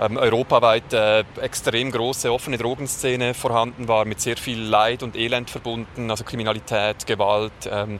[0.00, 5.50] ähm, europaweit äh, extrem große offene Drogenszene vorhanden war, mit sehr viel Leid und Elend
[5.50, 7.98] verbunden, also Kriminalität, Gewalt, ähm,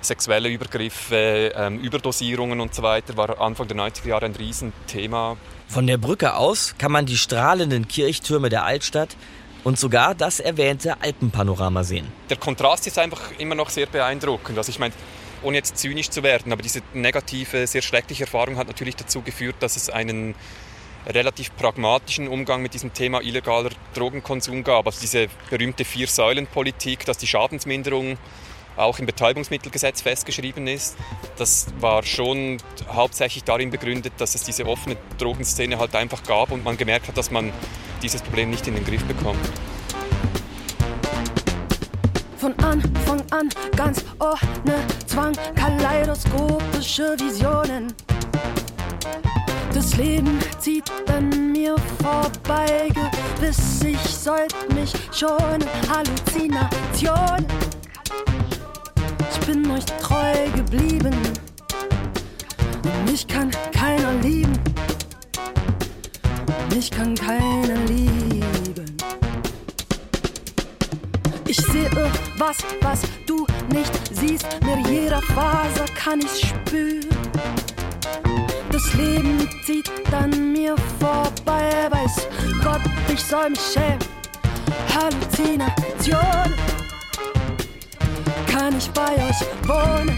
[0.00, 5.36] sexuelle Übergriffe, ähm, Überdosierungen und so weiter, war Anfang der 90er Jahre ein Riesenthema.
[5.68, 9.16] Von der Brücke aus kann man die strahlenden Kirchtürme der Altstadt
[9.64, 12.06] und sogar das erwähnte Alpenpanorama sehen.
[12.28, 14.58] Der Kontrast ist einfach immer noch sehr beeindruckend.
[14.58, 14.92] Also ich meine,
[15.42, 19.56] ohne jetzt zynisch zu werden, aber diese negative, sehr schreckliche Erfahrung hat natürlich dazu geführt,
[19.60, 20.34] dass es einen
[21.06, 24.86] relativ pragmatischen Umgang mit diesem Thema illegaler Drogenkonsum gab.
[24.86, 28.18] Also diese berühmte Vier-Säulen-Politik, dass die Schadensminderung
[28.76, 30.96] auch im Betäubungsmittelgesetz festgeschrieben ist.
[31.36, 36.64] Das war schon hauptsächlich darin begründet, dass es diese offene Drogenszene halt einfach gab und
[36.64, 37.52] man gemerkt hat, dass man
[38.02, 39.38] dieses Problem nicht in den Griff bekommt.
[42.38, 47.94] Von Anfang an ganz ohne Zwang, kaleidoskopische Visionen.
[49.74, 55.58] Das Leben zieht an mir vorbei, gewiss, ich sollte mich schon
[55.90, 57.44] Halluzination.
[59.32, 61.12] Ich bin euch treu geblieben,
[63.04, 64.56] mich kann keiner lieben,
[66.72, 68.96] mich kann keiner lieben.
[71.48, 71.90] Ich sehe
[72.38, 77.04] was, was du nicht siehst, mit jeder Faser kann ich spüren.
[78.74, 82.26] Das Leben zieht an mir vorbei, weiß
[82.64, 84.00] Gott, ich soll mich schämen.
[84.92, 86.52] Halluzination,
[88.50, 90.10] kann ich bei euch wohnen?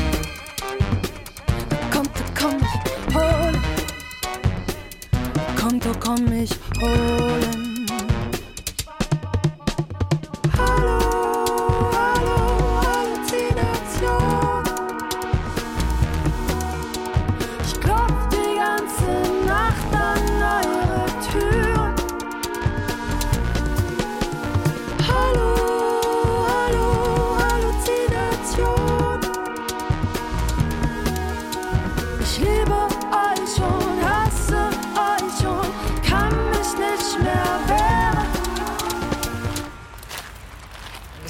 [1.93, 3.63] Kommt, komm ich holen.
[5.61, 7.66] Kommt, komm ich holen.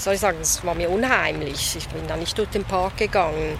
[0.06, 1.74] Soll ich sagen, es war mir unheimlich.
[1.76, 3.58] Ich bin da nicht durch den Park gegangen.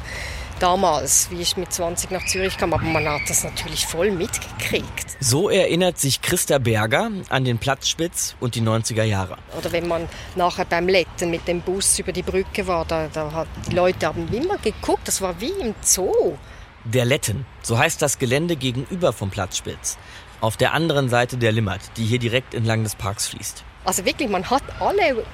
[0.61, 5.17] Damals, wie ich mit 20 nach Zürich kam, aber man hat das natürlich voll mitgekriegt.
[5.19, 9.39] So erinnert sich Christa Berger an den Platzspitz und die 90er Jahre.
[9.59, 13.33] Oder wenn man nachher beim Letten mit dem Bus über die Brücke war, da, da
[13.33, 16.39] hat, die Leute haben immer geguckt, das war wie im Zoo.
[16.85, 19.99] Der Letten, so heißt das Gelände gegenüber vom Platzspitz,
[20.41, 23.65] auf der anderen Seite der Limmat, die hier direkt entlang des Parks fließt.
[23.87, 25.25] Also wirklich, man hat alle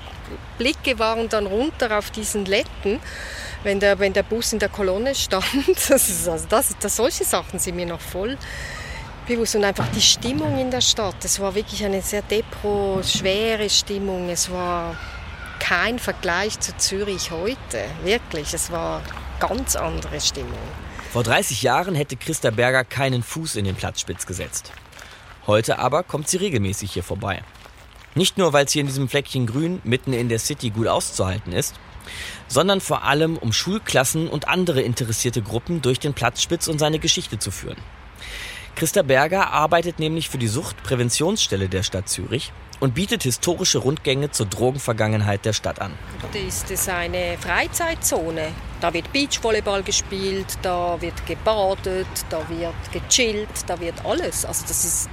[0.59, 3.01] Blicke waren dann runter auf diesen Letten,
[3.63, 5.45] wenn der, wenn der Bus in der Kolonne stand.
[5.89, 8.37] Das ist, also das, das, solche Sachen sind mir noch voll
[9.27, 9.57] bewusst.
[9.57, 11.17] Und einfach die Stimmung in der Stadt.
[11.25, 14.29] Es war wirklich eine sehr depro, schwere Stimmung.
[14.29, 14.97] Es war
[15.59, 17.85] kein Vergleich zu Zürich heute.
[18.05, 19.01] Wirklich, es war
[19.41, 20.59] ganz andere Stimmung.
[21.11, 24.73] Vor 30 Jahren hätte Christa Berger keinen Fuß in den Platzspitz gesetzt.
[25.47, 27.43] Heute aber kommt sie regelmäßig hier vorbei.
[28.15, 31.53] Nicht nur, weil es hier in diesem Fleckchen Grün mitten in der City gut auszuhalten
[31.53, 31.77] ist,
[32.47, 37.39] sondern vor allem, um Schulklassen und andere interessierte Gruppen durch den Platzspitz und seine Geschichte
[37.39, 37.79] zu führen.
[38.75, 44.47] Christa Berger arbeitet nämlich für die Suchtpräventionsstelle der Stadt Zürich und bietet historische Rundgänge zur
[44.47, 45.93] Drogenvergangenheit der Stadt an.
[46.33, 48.49] Da ist es eine Freizeitzone.
[48.81, 54.45] Da wird Beachvolleyball gespielt, da wird gebadet, da wird gechillt, da wird alles.
[54.45, 55.11] Also das ist,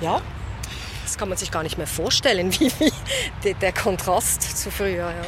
[0.00, 0.20] ja,
[1.06, 2.72] das kann man sich gar nicht mehr vorstellen, wie,
[3.42, 5.10] wie der Kontrast zu früher.
[5.10, 5.22] Ja.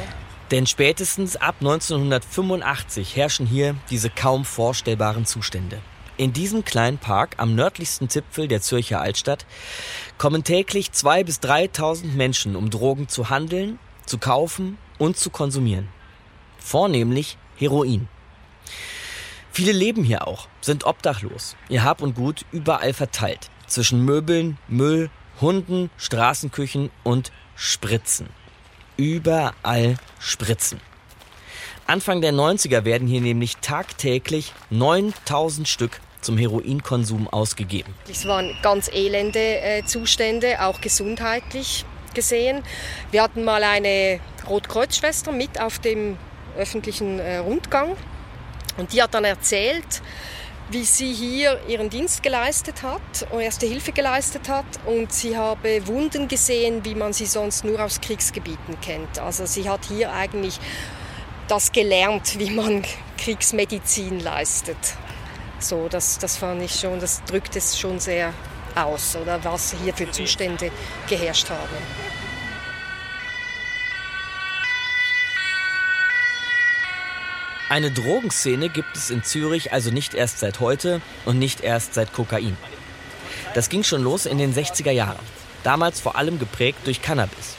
[0.51, 5.79] Denn spätestens ab 1985 herrschen hier diese kaum vorstellbaren Zustände.
[6.17, 9.45] In diesem kleinen Park am nördlichsten Zipfel der Zürcher Altstadt
[10.17, 15.87] kommen täglich 2.000 bis 3.000 Menschen, um Drogen zu handeln, zu kaufen und zu konsumieren.
[16.57, 18.09] Vornehmlich Heroin.
[19.51, 25.09] Viele leben hier auch, sind obdachlos, ihr Hab und Gut überall verteilt, zwischen Möbeln, Müll,
[25.41, 28.27] Hunden, Straßenküchen und Spritzen.
[28.97, 30.81] Überall Spritzen.
[31.87, 37.93] Anfang der 90er werden hier nämlich tagtäglich 9000 Stück zum Heroinkonsum ausgegeben.
[38.09, 42.63] Es waren ganz elende äh, Zustände, auch gesundheitlich gesehen.
[43.11, 46.17] Wir hatten mal eine Rotkreuzschwester mit auf dem
[46.57, 47.95] öffentlichen äh, Rundgang
[48.77, 50.01] und die hat dann erzählt,
[50.69, 53.01] wie sie hier ihren Dienst geleistet hat
[53.39, 57.99] erste Hilfe geleistet hat und sie habe Wunden gesehen, wie man sie sonst nur aus
[57.99, 59.17] Kriegsgebieten kennt.
[59.17, 60.59] Also sie hat hier eigentlich
[61.47, 62.83] das gelernt, wie man
[63.17, 64.77] Kriegsmedizin leistet.
[65.59, 68.33] So, das, das fand ich schon, das drückt es schon sehr
[68.75, 70.71] aus, oder was hier für Zustände
[71.07, 72.18] geherrscht haben.
[77.69, 82.11] Eine Drogenszene gibt es in Zürich also nicht erst seit heute und nicht erst seit
[82.13, 82.57] Kokain.
[83.53, 85.23] Das ging schon los in den 60er Jahren,
[85.63, 87.57] damals vor allem geprägt durch Cannabis.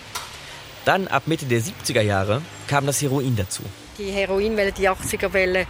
[0.84, 3.62] Dann ab Mitte der 70er Jahre kam das Heroin dazu.
[3.98, 5.68] Die Heroinwelle, die 80er-Welle,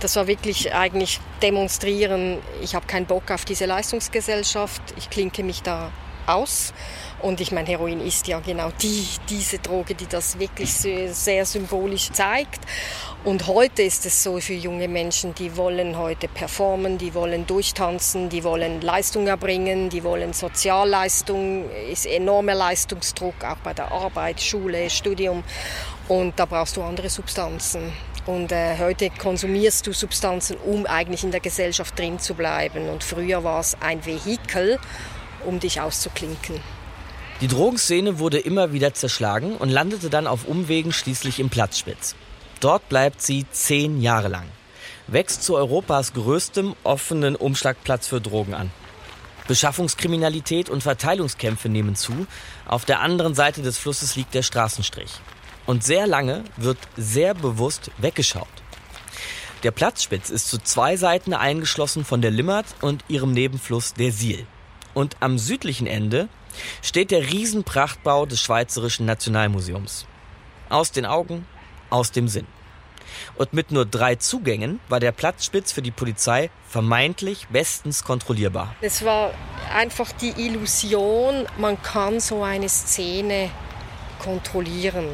[0.00, 5.62] das war wirklich eigentlich demonstrieren, ich habe keinen Bock auf diese Leistungsgesellschaft, ich klinke mich
[5.62, 5.90] da
[6.28, 6.72] aus.
[7.20, 12.12] Und ich meine, Heroin ist ja genau die, diese Droge, die das wirklich sehr, symbolisch
[12.12, 12.60] zeigt.
[13.24, 18.28] Und heute ist es so für junge Menschen, die wollen heute performen, die wollen durchtanzen,
[18.28, 24.88] die wollen Leistung erbringen, die wollen Sozialleistung, ist enormer Leistungsdruck, auch bei der Arbeit, Schule,
[24.88, 25.42] Studium.
[26.06, 27.92] Und da brauchst du andere Substanzen.
[28.26, 32.88] Und äh, heute konsumierst du Substanzen, um eigentlich in der Gesellschaft drin zu bleiben.
[32.88, 34.78] Und früher war es ein Vehikel,
[35.48, 36.60] um dich auszuklinken.
[37.40, 42.14] Die Drogenszene wurde immer wieder zerschlagen und landete dann auf Umwegen schließlich im Platzspitz.
[42.60, 44.46] Dort bleibt sie zehn Jahre lang,
[45.06, 48.70] wächst zu Europas größtem offenen Umschlagplatz für Drogen an.
[49.46, 52.26] Beschaffungskriminalität und Verteilungskämpfe nehmen zu.
[52.66, 55.12] Auf der anderen Seite des Flusses liegt der Straßenstrich.
[55.64, 58.46] Und sehr lange wird sehr bewusst weggeschaut.
[59.62, 64.46] Der Platzspitz ist zu zwei Seiten eingeschlossen von der Limmat und ihrem Nebenfluss der Siel.
[64.98, 66.28] Und am südlichen Ende
[66.82, 70.06] steht der Riesenprachtbau des Schweizerischen Nationalmuseums.
[70.70, 71.46] Aus den Augen,
[71.88, 72.48] aus dem Sinn.
[73.36, 78.74] Und mit nur drei Zugängen war der Platzspitz für die Polizei vermeintlich bestens kontrollierbar.
[78.80, 79.30] Es war
[79.72, 83.50] einfach die Illusion, man kann so eine Szene
[84.18, 85.06] kontrollieren.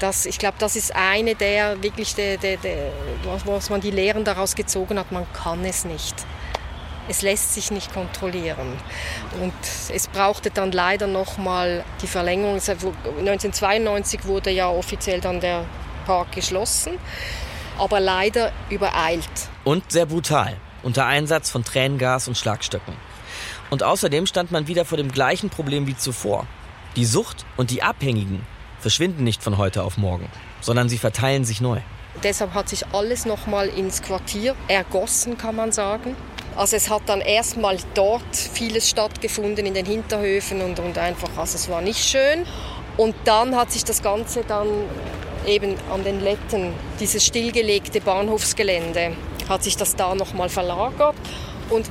[0.00, 2.90] Das, ich glaube, das ist eine der wirklich, der, der, der,
[3.44, 6.26] was man die Lehren daraus gezogen hat, man kann es nicht.
[7.08, 8.74] Es lässt sich nicht kontrollieren.
[9.40, 9.54] Und
[9.94, 12.54] es brauchte dann leider noch mal die Verlängerung.
[12.56, 15.64] 1992 wurde ja offiziell dann der
[16.04, 16.98] Park geschlossen,
[17.78, 19.28] aber leider übereilt.
[19.64, 22.94] Und sehr brutal, unter Einsatz von Tränengas und Schlagstöcken.
[23.70, 26.46] Und außerdem stand man wieder vor dem gleichen Problem wie zuvor.
[26.96, 28.44] Die Sucht und die Abhängigen
[28.80, 30.28] verschwinden nicht von heute auf morgen,
[30.60, 31.80] sondern sie verteilen sich neu.
[32.22, 36.16] Deshalb hat sich alles nochmal ins Quartier ergossen, kann man sagen.
[36.58, 41.54] Also es hat dann erstmal dort vieles stattgefunden in den Hinterhöfen und, und einfach, also
[41.54, 42.44] es war nicht schön.
[42.96, 44.66] Und dann hat sich das Ganze dann
[45.46, 49.12] eben an den Letten, dieses stillgelegte Bahnhofsgelände,
[49.48, 51.14] hat sich das da nochmal verlagert
[51.70, 51.86] und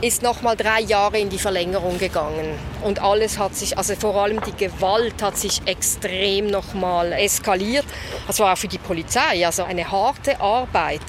[0.00, 2.58] ist nochmal drei Jahre in die Verlängerung gegangen.
[2.82, 7.86] Und alles hat sich, also vor allem die Gewalt hat sich extrem nochmal eskaliert.
[8.26, 11.02] Das war auch für die Polizei, also eine harte Arbeit.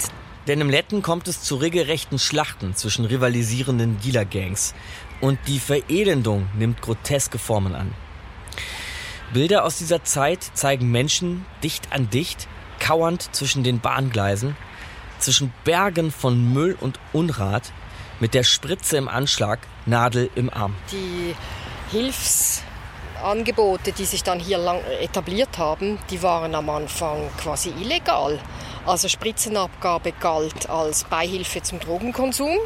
[0.46, 4.74] Denn im Letten kommt es zu regelrechten Schlachten zwischen rivalisierenden Dealer-Gangs.
[5.20, 7.94] Und die Verelendung nimmt groteske Formen an.
[9.32, 12.48] Bilder aus dieser Zeit zeigen Menschen dicht an dicht,
[12.80, 14.56] kauernd zwischen den Bahngleisen,
[15.18, 17.72] zwischen Bergen von Müll und Unrat,
[18.18, 20.74] mit der Spritze im Anschlag, Nadel im Arm.
[20.90, 21.34] Die
[21.90, 28.38] Hilfsangebote, die sich dann hier lang etabliert haben, die waren am Anfang quasi illegal.
[28.86, 32.56] Also Spritzenabgabe galt als Beihilfe zum Drogenkonsum.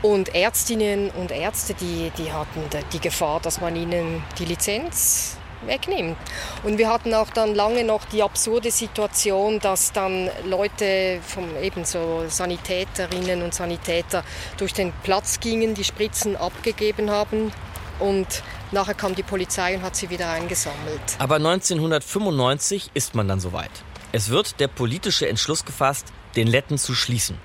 [0.00, 6.16] Und Ärztinnen und Ärzte, die, die hatten die Gefahr, dass man ihnen die Lizenz wegnimmt.
[6.62, 11.84] Und wir hatten auch dann lange noch die absurde Situation, dass dann Leute, vom, eben
[11.84, 14.22] so Sanitäterinnen und Sanitäter,
[14.56, 17.52] durch den Platz gingen, die Spritzen abgegeben haben
[17.98, 21.00] und nachher kam die Polizei und hat sie wieder eingesammelt.
[21.18, 23.70] Aber 1995 ist man dann soweit.
[24.10, 27.36] Es wird der politische Entschluss gefasst, den Letten zu schließen.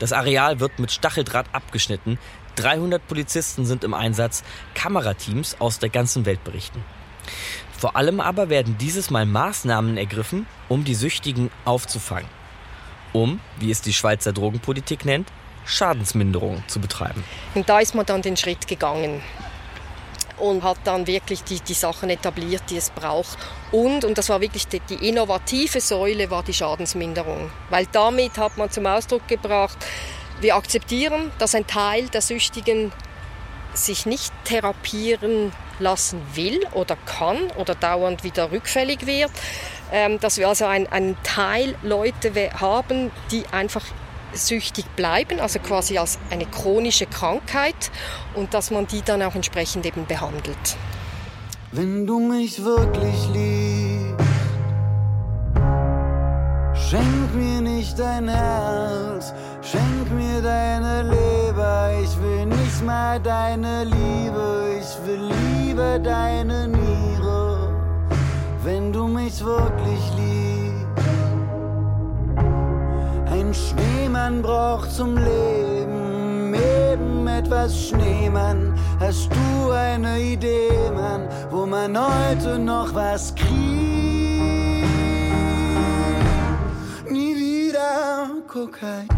[0.00, 2.18] Das Areal wird mit Stacheldraht abgeschnitten.
[2.56, 4.42] 300 Polizisten sind im Einsatz.
[4.74, 6.84] Kamerateams aus der ganzen Welt berichten.
[7.78, 12.28] Vor allem aber werden dieses Mal Maßnahmen ergriffen, um die Süchtigen aufzufangen.
[13.12, 15.28] Um, wie es die Schweizer Drogenpolitik nennt,
[15.64, 17.24] Schadensminderung zu betreiben.
[17.54, 19.22] Und da ist man dann den Schritt gegangen
[20.40, 23.38] und hat dann wirklich die, die Sachen etabliert, die es braucht.
[23.72, 27.50] Und, und das war wirklich die, die innovative Säule, war die Schadensminderung.
[27.68, 29.76] Weil damit hat man zum Ausdruck gebracht,
[30.40, 32.92] wir akzeptieren, dass ein Teil der Süchtigen
[33.74, 39.30] sich nicht therapieren lassen will oder kann oder dauernd wieder rückfällig wird.
[39.92, 43.84] Ähm, dass wir also einen Teil Leute haben, die einfach
[44.32, 47.90] süchtig bleiben, also quasi als eine chronische Krankheit
[48.34, 50.76] und dass man die dann auch entsprechend eben behandelt.
[51.72, 54.24] Wenn du mich wirklich liebst,
[56.74, 64.80] schenk mir nicht dein Herz, schenk mir deine Leber, ich will nicht mal deine Liebe,
[64.80, 65.30] ich will
[65.64, 67.72] lieber deine Niere,
[68.64, 70.29] wenn du mich wirklich liebst.
[73.54, 76.20] Schneemann braucht zum Leben
[76.54, 78.74] eben etwas Schneemann.
[78.98, 83.50] Hast du eine Idee, Mann, wo man heute noch was kriegt?
[87.10, 89.08] Nie wieder Kokain.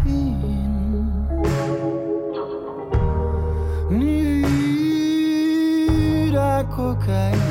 [3.89, 4.43] Nie
[6.27, 7.41] wieder Kokain.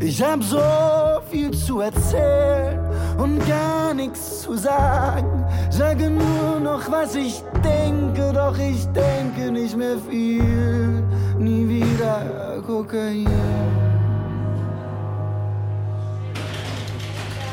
[0.00, 0.60] Ich hab so
[1.30, 2.87] viel zu erzählen
[3.18, 5.44] und gar nichts zu sagen.
[5.70, 11.02] Sage nur noch, was ich denke, doch ich denke nicht mehr viel.
[11.38, 13.26] Nie wieder Kokain.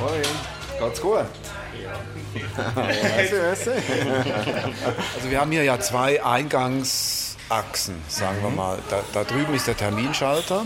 [0.01, 0.21] Hoi,
[0.79, 1.25] geht's gut?
[5.17, 8.77] also wir haben hier ja zwei Eingangsachsen, sagen wir mal.
[8.89, 10.65] Da, da drüben ist der Terminschalter.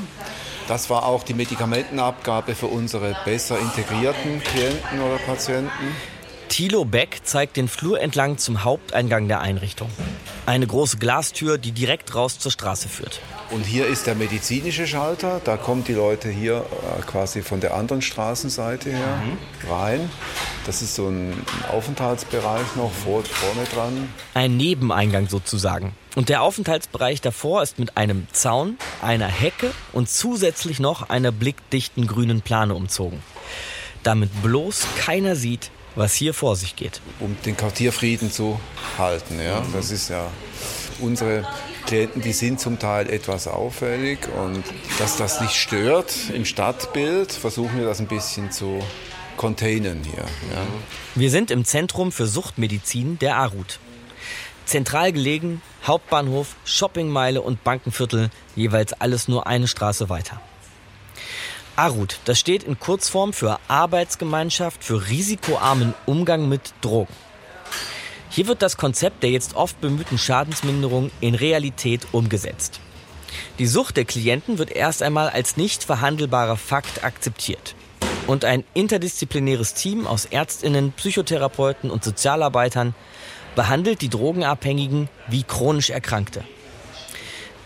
[0.69, 5.95] Das war auch die Medikamentenabgabe für unsere besser integrierten Klienten oder Patienten.
[6.47, 9.89] Thilo Beck zeigt den Flur entlang zum Haupteingang der Einrichtung.
[10.45, 13.19] Eine große Glastür, die direkt raus zur Straße führt.
[13.49, 15.41] Und hier ist der medizinische Schalter.
[15.43, 19.71] Da kommen die Leute hier äh, quasi von der anderen Straßenseite her mhm.
[19.71, 20.11] rein.
[20.67, 21.33] Das ist so ein
[21.71, 24.13] Aufenthaltsbereich noch vor, vorne dran.
[24.35, 25.95] Ein Nebeneingang sozusagen.
[26.19, 32.07] Und der Aufenthaltsbereich davor ist mit einem Zaun, einer Hecke und zusätzlich noch einer blickdichten
[32.07, 33.23] grünen Plane umzogen.
[34.03, 36.99] Damit bloß keiner sieht, was hier vor sich geht.
[37.21, 38.59] Um den Quartierfrieden zu
[38.97, 39.39] halten.
[39.41, 39.63] Ja?
[39.71, 40.29] Das ist ja
[40.99, 41.47] unsere
[41.85, 44.65] Klienten, die sind zum Teil etwas auffällig und
[44.97, 48.83] dass das nicht stört im Stadtbild, versuchen wir das ein bisschen zu
[49.37, 50.25] containen hier.
[50.53, 50.67] Ja?
[51.15, 53.79] Wir sind im Zentrum für Suchtmedizin der ARUT.
[54.69, 60.39] Zentral gelegen, Hauptbahnhof, Shoppingmeile und Bankenviertel, jeweils alles nur eine Straße weiter.
[61.75, 67.13] ARUT, das steht in Kurzform für Arbeitsgemeinschaft für risikoarmen Umgang mit Drogen.
[68.29, 72.79] Hier wird das Konzept der jetzt oft bemühten Schadensminderung in Realität umgesetzt.
[73.57, 77.73] Die Sucht der Klienten wird erst einmal als nicht verhandelbarer Fakt akzeptiert.
[78.27, 82.93] Und ein interdisziplinäres Team aus Ärztinnen, Psychotherapeuten und Sozialarbeitern
[83.55, 86.43] behandelt die Drogenabhängigen wie chronisch Erkrankte.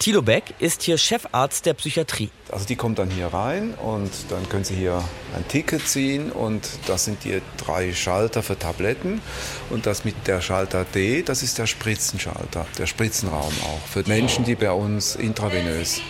[0.04, 2.30] Thilo Beck ist hier Chefarzt der Psychiatrie.
[2.52, 5.02] Also die kommt dann hier rein und dann können Sie hier
[5.34, 9.22] ein Ticket ziehen und das sind die drei Schalter für Tabletten
[9.70, 14.44] und das mit der Schalter D, das ist der Spritzenschalter, der Spritzenraum auch für Menschen,
[14.44, 16.02] die bei uns intravenös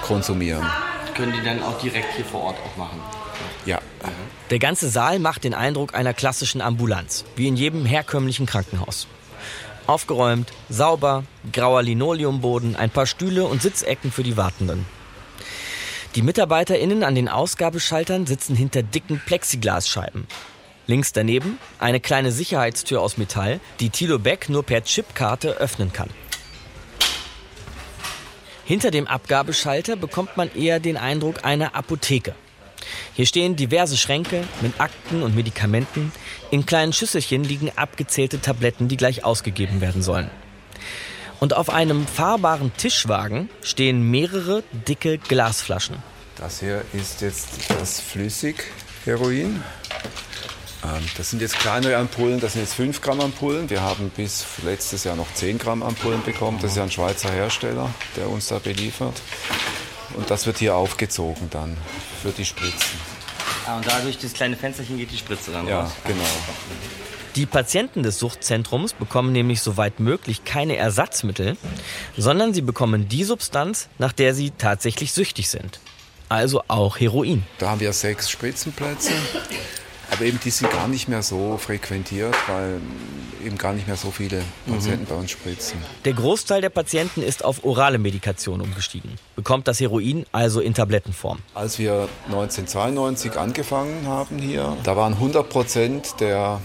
[0.00, 0.66] konsumieren.
[1.14, 3.02] Können die dann auch direkt hier vor Ort auch machen?
[4.50, 9.06] Der ganze Saal macht den Eindruck einer klassischen Ambulanz, wie in jedem herkömmlichen Krankenhaus.
[9.86, 14.86] Aufgeräumt, sauber, grauer Linoleumboden, ein paar Stühle und Sitzecken für die Wartenden.
[16.14, 20.26] Die MitarbeiterInnen an den Ausgabeschaltern sitzen hinter dicken Plexiglasscheiben.
[20.86, 26.10] Links daneben eine kleine Sicherheitstür aus Metall, die Thilo Beck nur per Chipkarte öffnen kann.
[28.64, 32.34] Hinter dem Abgabeschalter bekommt man eher den Eindruck einer Apotheke.
[33.14, 36.12] Hier stehen diverse Schränke mit Akten und Medikamenten.
[36.50, 40.30] In kleinen Schüsselchen liegen abgezählte Tabletten, die gleich ausgegeben werden sollen.
[41.40, 45.96] Und auf einem fahrbaren Tischwagen stehen mehrere dicke Glasflaschen.
[46.36, 49.62] Das hier ist jetzt das Flüssigheroin.
[50.84, 53.70] Ähm, das sind jetzt kleinere Ampullen, das sind jetzt 5 Gramm Ampullen.
[53.70, 56.58] Wir haben bis letztes Jahr noch 10 Gramm Ampullen bekommen.
[56.60, 59.20] Das ist ja ein Schweizer Hersteller, der uns da beliefert.
[60.14, 61.76] Und das wird hier aufgezogen dann
[62.22, 62.98] für die Spritzen.
[63.66, 65.92] Ah, und da durch das kleine Fensterchen geht die Spritze dann ja, raus?
[66.06, 66.22] genau.
[67.34, 71.56] Die Patienten des Suchtzentrums bekommen nämlich soweit möglich keine Ersatzmittel,
[72.16, 75.80] sondern sie bekommen die Substanz, nach der sie tatsächlich süchtig sind.
[76.28, 77.42] Also auch Heroin.
[77.58, 79.12] Da haben wir sechs Spritzenplätze.
[80.10, 82.80] Aber eben die sind gar nicht mehr so frequentiert, weil
[83.44, 85.08] eben gar nicht mehr so viele Patienten mhm.
[85.08, 85.78] bei uns spritzen.
[86.04, 91.38] Der Großteil der Patienten ist auf orale Medikation umgestiegen, bekommt das Heroin also in Tablettenform.
[91.54, 96.60] Als wir 1992 angefangen haben hier, da waren 100 Prozent der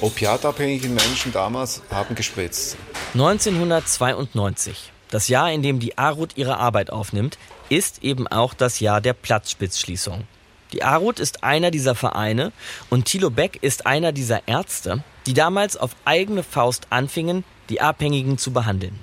[0.00, 2.76] opiatabhängigen Menschen damals haben gespritzt.
[3.14, 7.38] 1992, das Jahr, in dem die ARUT ihre Arbeit aufnimmt,
[7.68, 10.24] ist eben auch das Jahr der Platzspitzschließung.
[10.72, 12.52] Die ARUT ist einer dieser Vereine
[12.90, 18.38] und Thilo Beck ist einer dieser Ärzte, die damals auf eigene Faust anfingen, die Abhängigen
[18.38, 18.98] zu behandeln.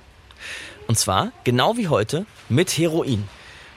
[0.88, 3.28] Und zwar, genau wie heute, mit Heroin.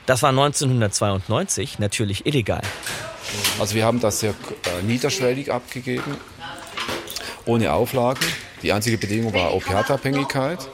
[0.07, 2.62] Das war 1992 natürlich illegal.
[3.59, 6.16] Also wir haben das sehr äh, niederschwellig abgegeben,
[7.45, 8.24] ohne Auflagen.
[8.62, 10.68] Die einzige Bedingung war Opiatabhängigkeit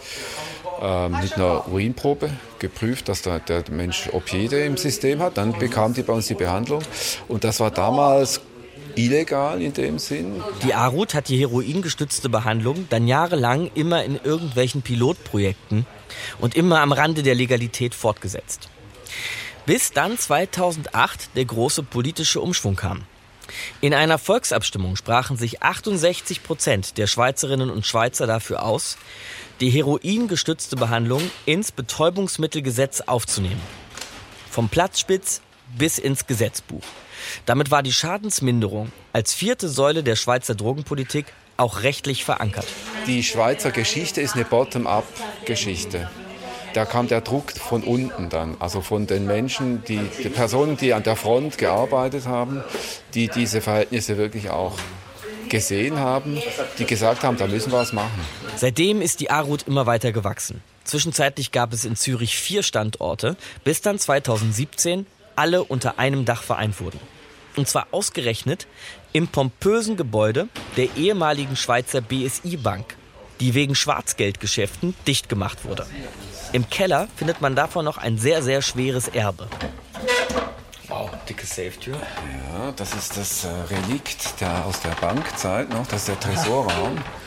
[0.81, 5.37] äh, mit einer Urinprobe geprüft, dass der, der Mensch Opioide im System hat.
[5.37, 6.83] Dann bekam die bei uns die Behandlung.
[7.29, 8.41] Und das war damals
[8.97, 10.43] illegal in dem Sinn.
[10.62, 15.87] Die ARUT hat die heroingestützte Behandlung dann jahrelang immer in irgendwelchen Pilotprojekten
[16.39, 18.68] und immer am Rande der Legalität fortgesetzt.
[19.66, 23.05] Bis dann 2008 der große politische Umschwung kam.
[23.81, 28.97] In einer Volksabstimmung sprachen sich 68 Prozent der Schweizerinnen und Schweizer dafür aus,
[29.61, 33.61] die heroingestützte Behandlung ins Betäubungsmittelgesetz aufzunehmen.
[34.51, 35.41] Vom Platzspitz
[35.77, 36.83] bis ins Gesetzbuch.
[37.45, 41.27] Damit war die Schadensminderung als vierte Säule der Schweizer Drogenpolitik
[41.57, 42.67] auch rechtlich verankert.
[43.07, 46.11] Die Schweizer Geschichte ist eine Bottom-up-Geschichte.
[46.75, 50.93] Da kam der Druck von unten dann, also von den Menschen, die, die Personen, die
[50.93, 52.63] an der Front gearbeitet haben,
[53.15, 54.77] die diese Verhältnisse wirklich auch
[55.49, 56.39] gesehen haben,
[56.79, 58.21] die gesagt haben, da müssen wir was machen.
[58.57, 60.63] Seitdem ist die ARUT immer weiter gewachsen.
[60.85, 65.05] Zwischenzeitlich gab es in Zürich vier Standorte, bis dann 2017
[65.35, 66.99] alle unter einem Dach vereint wurden.
[67.57, 68.67] Und zwar ausgerechnet
[69.13, 72.97] im pompösen Gebäude der ehemaligen Schweizer BSI Bank,
[73.41, 75.87] die wegen Schwarzgeldgeschäften dicht gemacht wurde.
[76.53, 79.49] Im Keller findet man davon noch ein sehr, sehr schweres Erbe.
[80.89, 81.97] Wow, dicke Safe-Tür.
[81.97, 86.97] Ja, das ist das äh, Relikt der, aus der Bankzeit noch, das ist der Tresorraum.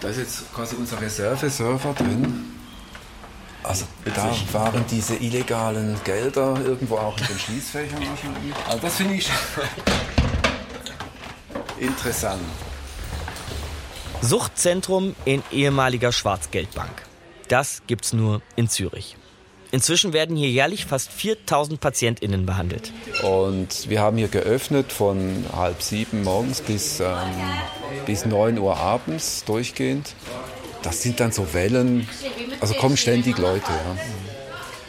[0.00, 2.56] Da ist jetzt quasi unser Reserveserver drin.
[3.62, 3.84] Also
[4.14, 8.54] da waren diese illegalen Gelder irgendwo auch in den Schließfächern wahrscheinlich.
[8.66, 9.28] Also das finde ich
[11.78, 12.40] interessant.
[14.22, 16.90] Suchtzentrum in ehemaliger Schwarzgeldbank.
[17.48, 19.16] Das gibt's nur in Zürich.
[19.72, 22.92] Inzwischen werden hier jährlich fast 4000 PatientInnen behandelt.
[23.22, 27.06] Und wir haben hier geöffnet von halb sieben morgens bis, ähm,
[28.06, 30.14] bis 9 Uhr abends durchgehend.
[30.82, 32.08] Das sind dann so Wellen,
[32.60, 33.70] also kommen ständig Leute.
[33.70, 33.96] Ja.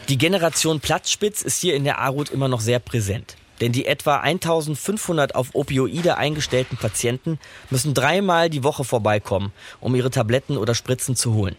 [0.08, 3.36] Die Generation Platzspitz ist hier in der Arut immer noch sehr präsent.
[3.60, 7.38] Denn die etwa 1500 auf Opioide eingestellten Patienten
[7.70, 11.54] müssen dreimal die Woche vorbeikommen, um ihre Tabletten oder Spritzen zu holen.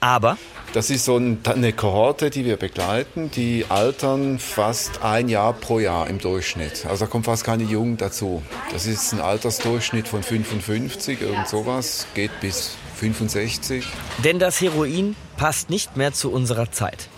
[0.00, 0.36] Aber
[0.72, 6.06] das ist so eine Kohorte, die wir begleiten, die altern fast ein Jahr pro Jahr
[6.08, 6.84] im Durchschnitt.
[6.86, 8.42] Also da kommt fast keine Jugend dazu.
[8.72, 13.86] Das ist ein Altersdurchschnitt von 55, irgend sowas, geht bis 65.
[14.22, 17.08] Denn das Heroin passt nicht mehr zu unserer Zeit.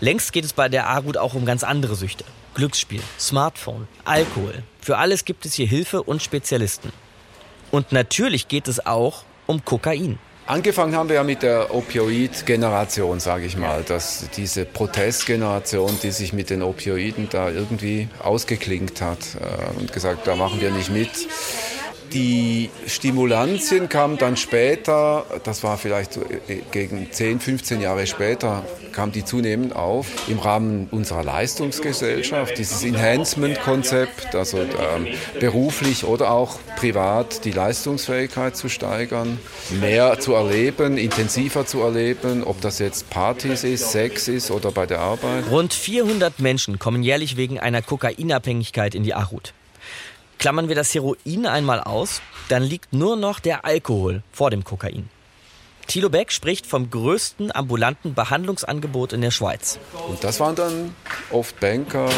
[0.00, 2.24] Längst geht es bei der Arut auch um ganz andere Süchte.
[2.54, 4.62] Glücksspiel, Smartphone, Alkohol.
[4.80, 6.92] Für alles gibt es hier Hilfe und Spezialisten.
[7.70, 10.18] Und natürlich geht es auch um Kokain.
[10.46, 13.82] Angefangen haben wir ja mit der Opioid-Generation, sage ich mal.
[13.82, 20.28] dass diese Protestgeneration, die sich mit den Opioiden da irgendwie ausgeklinkt hat äh, und gesagt,
[20.28, 21.10] da machen wir nicht mit.
[22.12, 28.64] Die Stimulantien kamen dann später, das war vielleicht so äh, gegen 10, 15 Jahre später,
[28.92, 35.06] kam die zunehmend auf im Rahmen unserer Leistungsgesellschaft, dieses Enhancement-Konzept, also ähm,
[35.38, 39.38] beruflich oder auch privat die Leistungsfähigkeit zu steigern,
[39.80, 44.86] mehr zu erleben, intensiver zu erleben, ob das jetzt Partys ist, Sex ist oder bei
[44.86, 45.44] der Arbeit.
[45.50, 49.52] Rund 400 Menschen kommen jährlich wegen einer Kokainabhängigkeit in die Arut.
[50.38, 55.08] Klammern wir das Heroin einmal aus, dann liegt nur noch der Alkohol vor dem Kokain.
[55.86, 59.78] Thilo Beck spricht vom größten ambulanten Behandlungsangebot in der Schweiz.
[60.08, 60.94] Und das waren dann
[61.30, 62.10] oft Banker,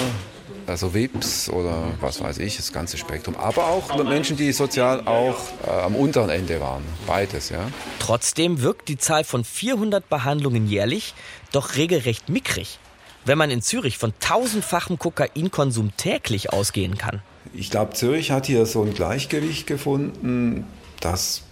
[0.66, 3.36] also VIPs oder was weiß ich, das ganze Spektrum.
[3.36, 6.82] Aber auch Menschen, die sozial auch äh, am unteren Ende waren.
[7.06, 7.68] Beides, ja.
[7.98, 11.14] Trotzdem wirkt die Zahl von 400 Behandlungen jährlich
[11.52, 12.78] doch regelrecht mickrig,
[13.26, 17.22] wenn man in Zürich von tausendfachem Kokainkonsum täglich ausgehen kann.
[17.54, 20.66] Ich glaube, Zürich hat hier so ein Gleichgewicht gefunden,
[21.00, 21.42] das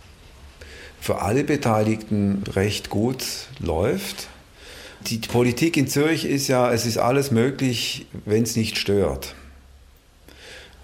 [1.01, 3.25] für alle Beteiligten recht gut
[3.61, 4.29] läuft.
[5.07, 9.35] Die Politik in Zürich ist ja, es ist alles möglich, wenn es nicht stört.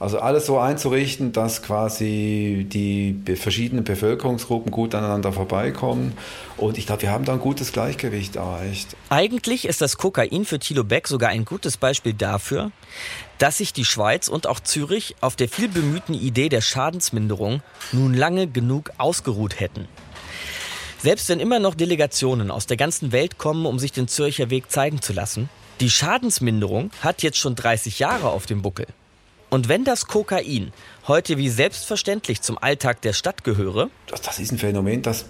[0.03, 6.15] Also alles so einzurichten, dass quasi die verschiedenen Bevölkerungsgruppen gut aneinander vorbeikommen.
[6.57, 8.97] Und ich glaube, wir haben da ein gutes Gleichgewicht erreicht.
[9.11, 12.73] Eigentlich ist das Kokain für Thilo Beck sogar ein gutes Beispiel dafür,
[13.39, 18.13] dass sich die Schweiz und auch Zürich auf der viel bemühten Idee der Schadensminderung nun
[18.13, 19.87] lange genug ausgeruht hätten.
[20.99, 24.69] Selbst wenn immer noch Delegationen aus der ganzen Welt kommen, um sich den Zürcher Weg
[24.69, 25.49] zeigen zu lassen,
[25.79, 28.89] die Schadensminderung hat jetzt schon 30 Jahre auf dem Buckel.
[29.53, 30.73] Und wenn das Kokain
[31.07, 35.27] heute wie selbstverständlich zum Alltag der Stadt gehöre, das, das ist ein Phänomen, das,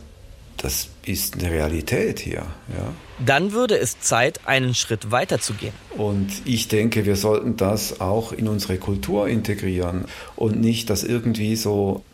[0.59, 2.43] das ist eine Realität hier.
[2.69, 2.95] Ja.
[3.27, 5.73] Dann würde es Zeit, einen Schritt weiter zu gehen.
[5.97, 10.05] Und ich denke, wir sollten das auch in unsere Kultur integrieren
[10.37, 12.05] und nicht das irgendwie so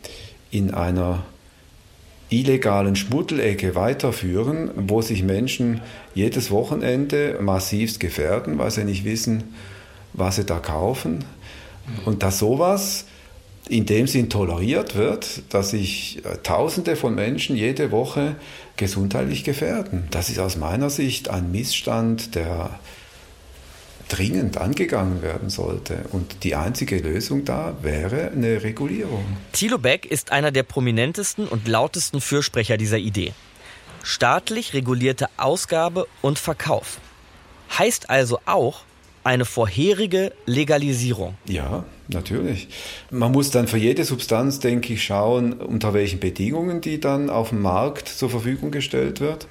[0.49, 1.23] in einer
[2.29, 5.81] illegalen Schmuddelecke weiterführen, wo sich Menschen
[6.15, 9.53] jedes Wochenende massivst gefährden, weil sie nicht wissen,
[10.13, 11.23] was sie da kaufen
[12.05, 13.05] und dass sowas
[13.69, 18.35] in dem Sinn toleriert wird, dass sich äh, Tausende von Menschen jede Woche
[18.77, 20.07] gesundheitlich gefährden.
[20.11, 22.79] Das ist aus meiner Sicht ein Missstand, der
[24.09, 26.05] dringend angegangen werden sollte.
[26.11, 29.23] Und die einzige Lösung da wäre eine Regulierung.
[29.51, 33.33] Thilo Beck ist einer der prominentesten und lautesten Fürsprecher dieser Idee.
[34.03, 36.99] Staatlich regulierte Ausgabe und Verkauf.
[37.77, 38.81] Heißt also auch,
[39.23, 41.35] eine vorherige Legalisierung.
[41.47, 42.67] Ja, natürlich.
[43.11, 47.49] Man muss dann für jede Substanz, denke ich, schauen, unter welchen Bedingungen die dann auf
[47.49, 49.47] dem Markt zur Verfügung gestellt wird.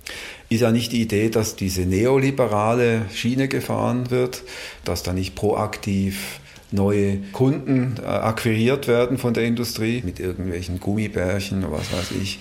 [0.49, 4.43] Ist ja nicht die Idee, dass diese neoliberale Schiene gefahren wird,
[4.85, 6.41] dass da nicht proaktiv
[6.71, 12.39] neue Kunden äh, akquiriert werden von der Industrie mit irgendwelchen Gummibärchen oder was weiß ich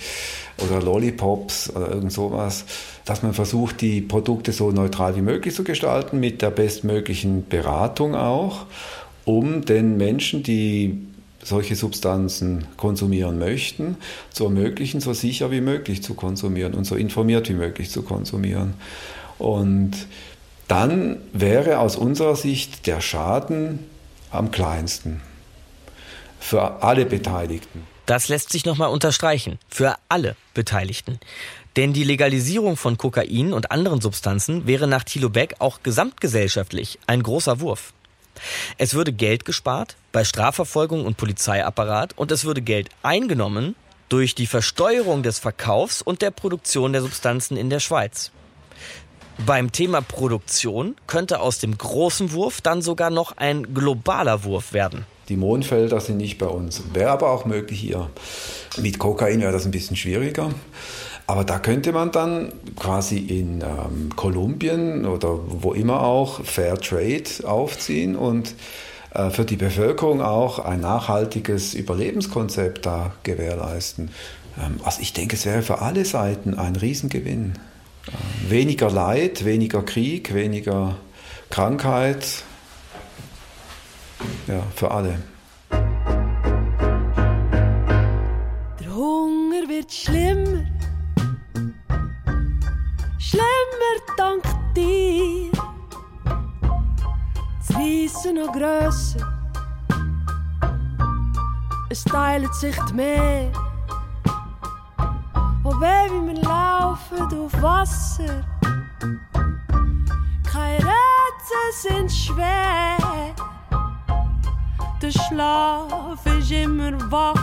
[0.58, 2.66] oder Lollipops oder irgend sowas,
[3.06, 8.16] dass man versucht, die Produkte so neutral wie möglich zu gestalten, mit der bestmöglichen Beratung
[8.16, 8.66] auch,
[9.26, 10.98] um den Menschen, die
[11.44, 13.98] solche Substanzen konsumieren möchten,
[14.32, 18.74] zu ermöglichen, so sicher wie möglich zu konsumieren und so informiert wie möglich zu konsumieren.
[19.38, 19.92] Und
[20.68, 23.80] dann wäre aus unserer Sicht der Schaden
[24.32, 25.22] am kleinsten
[26.40, 27.88] für alle Beteiligten.
[28.06, 29.60] Das lässt sich nochmal unterstreichen.
[29.70, 31.20] Für alle Beteiligten.
[31.76, 37.22] Denn die Legalisierung von Kokain und anderen Substanzen wäre nach Thilo Beck auch gesamtgesellschaftlich ein
[37.22, 37.94] großer Wurf.
[38.78, 43.76] Es würde Geld gespart bei Strafverfolgung und Polizeiapparat und es würde Geld eingenommen
[44.10, 48.32] durch die Versteuerung des Verkaufs und der Produktion der Substanzen in der Schweiz.
[49.46, 55.06] Beim Thema Produktion könnte aus dem großen Wurf dann sogar noch ein globaler Wurf werden.
[55.30, 56.82] Die Mondfelder sind nicht bei uns.
[56.94, 58.10] Wäre aber auch möglich hier.
[58.78, 60.50] Mit Kokain wäre das ein bisschen schwieriger.
[61.28, 67.26] Aber da könnte man dann quasi in ähm, Kolumbien oder wo immer auch Fair Trade
[67.44, 68.56] aufziehen und
[69.14, 74.12] äh, für die Bevölkerung auch ein nachhaltiges Überlebenskonzept da gewährleisten.
[74.58, 77.54] Ähm, also ich denke, es wäre für alle Seiten ein Riesengewinn.
[78.48, 80.96] Weniger Leid, weniger Krieg, weniger
[81.50, 82.44] Krankheit,
[84.48, 85.20] ja, für alle.
[88.80, 90.66] Der Hunger wird schlimmer,
[93.88, 94.44] immer dank
[94.76, 95.52] dir.
[97.60, 99.34] Das Weisse noch grösser.
[101.90, 103.52] Es teilt sich Meer.
[105.64, 106.42] Oh Baby, wir
[106.98, 108.44] laufen auf Wasser.
[110.44, 112.98] Keine Rätsel sind schwer.
[115.02, 117.42] Der Schlaf ist immer wacher.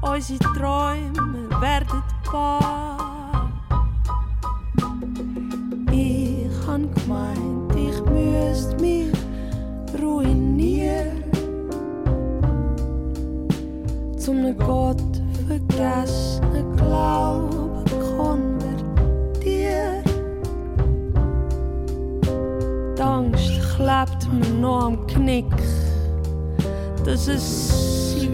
[0.00, 3.50] Unsere Träume werden wahr.
[5.90, 9.12] Ich han gemeint, ich müsste mich
[10.00, 11.22] ruinieren.
[14.18, 15.02] Zum Gott
[15.46, 17.65] vergessenen Glauben
[23.76, 25.44] klebt mir noch am Knick,
[27.04, 28.32] dass es sie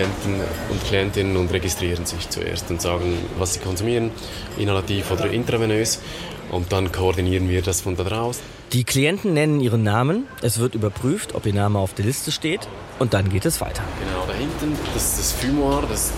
[0.00, 0.40] Klienten
[0.70, 4.10] und Klientinnen und registrieren sich zuerst und sagen, was sie konsumieren,
[4.56, 6.00] inhalativ oder intravenös.
[6.50, 8.40] Und dann koordinieren wir das von da draus.
[8.72, 12.66] Die Klienten nennen ihren Namen, es wird überprüft, ob ihr Name auf der Liste steht
[12.98, 13.82] und dann geht es weiter.
[14.00, 16.12] Genau, da hinten, das ist das Fumoir, das ist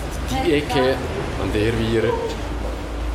[0.45, 0.95] die Ecke,
[1.41, 2.13] an der wir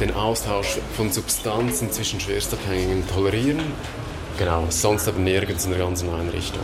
[0.01, 3.61] den Austausch von Substanzen zwischen Schwerstabhängigen tolerieren.
[4.39, 6.63] Genau, sonst aber nirgends in der ganzen Einrichtung.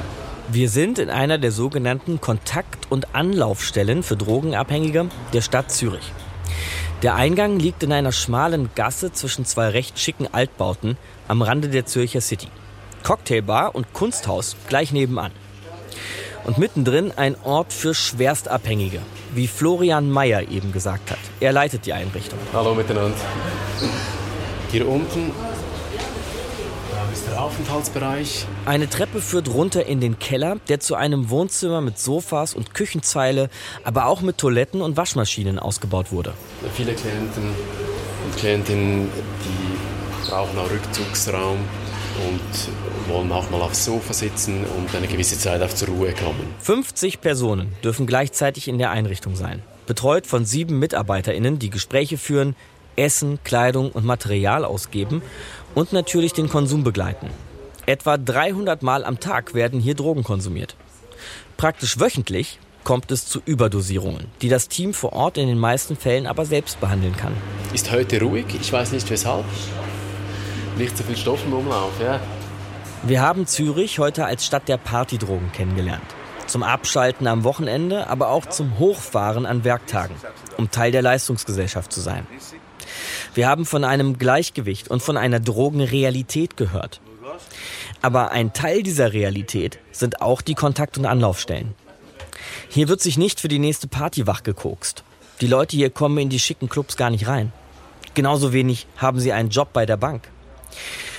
[0.48, 6.12] Wir sind in einer der sogenannten Kontakt- und Anlaufstellen für Drogenabhängige der Stadt Zürich.
[7.02, 11.86] Der Eingang liegt in einer schmalen Gasse zwischen zwei recht schicken Altbauten am Rande der
[11.86, 12.48] Zürcher City.
[13.04, 15.32] Cocktailbar und Kunsthaus gleich nebenan.
[16.44, 19.00] Und mittendrin ein Ort für Schwerstabhängige,
[19.34, 21.18] wie Florian Mayer eben gesagt hat.
[21.40, 22.38] Er leitet die Einrichtung.
[22.52, 23.16] Hallo miteinander.
[24.70, 25.32] Hier unten
[27.34, 28.46] Aufenthaltsbereich.
[28.66, 33.50] Eine Treppe führt runter in den Keller, der zu einem Wohnzimmer mit Sofas und Küchenzeile,
[33.82, 36.34] aber auch mit Toiletten und Waschmaschinen ausgebaut wurde.
[36.74, 37.44] Viele Klienten
[38.24, 39.08] und Klientinnen,
[39.44, 41.58] die brauchen auch Rückzugsraum
[42.28, 46.54] und wollen auch mal aufs Sofa sitzen und eine gewisse Zeit auf zur Ruhe kommen.
[46.60, 49.62] 50 Personen dürfen gleichzeitig in der Einrichtung sein.
[49.86, 52.56] Betreut von sieben MitarbeiterInnen, die Gespräche führen,
[52.96, 55.20] Essen, Kleidung und Material ausgeben
[55.74, 57.30] und natürlich den Konsum begleiten.
[57.86, 60.76] Etwa 300 Mal am Tag werden hier Drogen konsumiert.
[61.56, 66.26] Praktisch wöchentlich kommt es zu Überdosierungen, die das Team vor Ort in den meisten Fällen
[66.26, 67.32] aber selbst behandeln kann.
[67.72, 69.44] Ist heute ruhig, ich weiß nicht weshalb.
[70.76, 72.20] Nicht so viel Stoff im Umlauf, ja.
[73.02, 76.02] Wir haben Zürich heute als Stadt der Partydrogen kennengelernt.
[76.46, 80.14] Zum Abschalten am Wochenende, aber auch zum Hochfahren an Werktagen,
[80.56, 82.26] um Teil der Leistungsgesellschaft zu sein.
[83.34, 87.00] Wir haben von einem Gleichgewicht und von einer Drogenrealität gehört.
[88.00, 91.74] Aber ein Teil dieser Realität sind auch die Kontakt- und Anlaufstellen.
[92.68, 95.02] Hier wird sich nicht für die nächste Party wachgekokst.
[95.40, 97.52] Die Leute hier kommen in die schicken Clubs gar nicht rein.
[98.14, 100.28] Genauso wenig haben sie einen Job bei der Bank.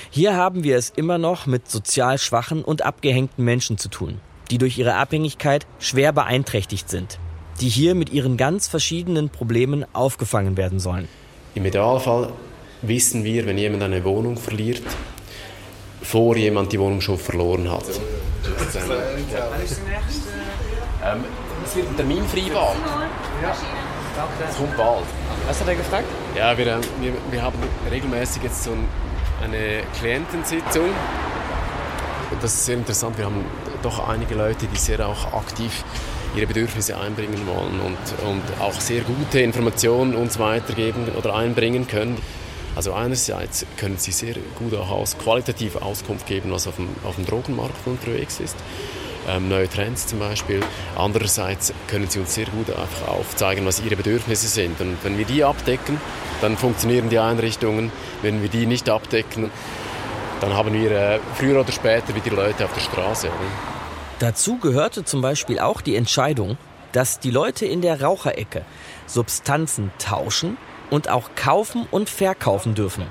[0.10, 4.58] Hier haben wir es immer noch mit sozial schwachen und abgehängten Menschen zu tun, die
[4.58, 7.20] durch ihre Abhängigkeit schwer beeinträchtigt sind,
[7.60, 11.10] die hier mit ihren ganz verschiedenen Problemen aufgefangen werden sollen.
[11.56, 12.34] Im Idealfall
[12.82, 14.84] wissen wir, wenn jemand eine Wohnung verliert,
[16.02, 17.86] vor jemand die Wohnung schon verloren hat.
[21.04, 21.24] Ähm,
[21.64, 22.76] es wird ein Termin vereinbart.
[24.50, 25.06] Es kommt bald.
[25.48, 26.08] Was hat er gefragt?
[26.36, 27.58] Ja, wir, wir, wir haben
[27.90, 28.72] regelmäßig jetzt so
[29.42, 30.90] eine Klientensitzung.
[32.32, 33.18] Und das ist sehr interessant.
[33.18, 33.46] Wir haben
[33.82, 35.86] doch einige Leute, die sehr auch aktiv
[36.36, 42.18] ihre Bedürfnisse einbringen wollen und, und auch sehr gute Informationen uns weitergeben oder einbringen können.
[42.76, 47.26] Also einerseits können sie sehr gut auch qualitativ Auskunft geben, was auf dem, auf dem
[47.26, 48.58] Drogenmarkt unterwegs ist.
[49.28, 50.62] Ähm, neue Trends zum Beispiel.
[50.96, 54.80] Andererseits können sie uns sehr gut einfach aufzeigen, was ihre Bedürfnisse sind.
[54.82, 56.00] Und wenn wir die abdecken,
[56.42, 57.92] dann funktionieren die Einrichtungen.
[58.22, 59.50] Wenn wir die nicht abdecken,
[60.42, 63.30] dann haben wir äh, früher oder später wieder Leute auf der Straße.
[64.20, 66.58] Dazu gehörte zum Beispiel auch die Entscheidung,
[66.94, 68.64] dass die Leute in der Raucherecke
[69.08, 70.58] Substanzen tauschen
[70.90, 73.06] und auch kaufen und verkaufen dürfen.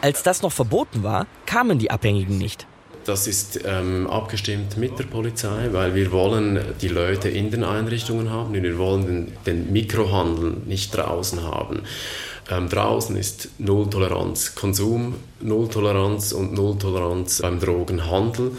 [0.00, 2.66] Als das noch verboten war, kamen die Abhängigen nicht.
[3.04, 8.30] Das ist ähm, abgestimmt mit der Polizei, weil wir wollen die Leute in den Einrichtungen
[8.30, 11.84] haben und wir wollen den, den Mikrohandel nicht draußen haben.
[12.50, 18.52] Ähm, draußen ist Nulltoleranz Konsum, Nulltoleranz und Nulltoleranz beim Drogenhandel.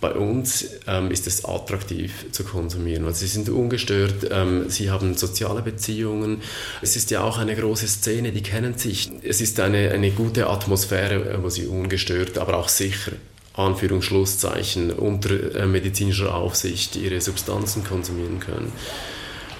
[0.00, 5.16] Bei uns ähm, ist es attraktiv zu konsumieren, weil sie sind ungestört, ähm, sie haben
[5.16, 6.42] soziale Beziehungen.
[6.82, 9.10] Es ist ja auch eine große Szene, die kennen sich.
[9.22, 13.12] Es ist eine, eine gute Atmosphäre, wo sie ungestört, aber auch sicher
[13.54, 18.72] Anführungsschlusszeichen, unter äh, medizinischer Aufsicht ihre Substanzen konsumieren können.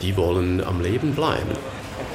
[0.00, 1.56] Die wollen am Leben bleiben.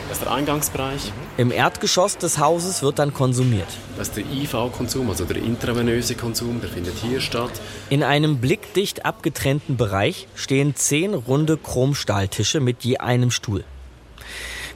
[0.08, 1.12] Das ist der Eingangsbereich.
[1.36, 3.68] Im Erdgeschoss des Hauses wird dann konsumiert.
[3.98, 7.52] Das ist der IV-Konsum, also der intravenöse Konsum, der findet hier statt.
[7.90, 13.66] In einem blickdicht abgetrennten Bereich stehen zehn runde Chromstahltische mit je einem Stuhl.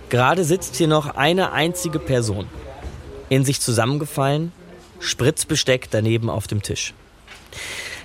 [0.09, 2.47] Gerade sitzt hier noch eine einzige Person.
[3.29, 4.51] In sich zusammengefallen,
[4.99, 6.93] Spritzbesteck daneben auf dem Tisch.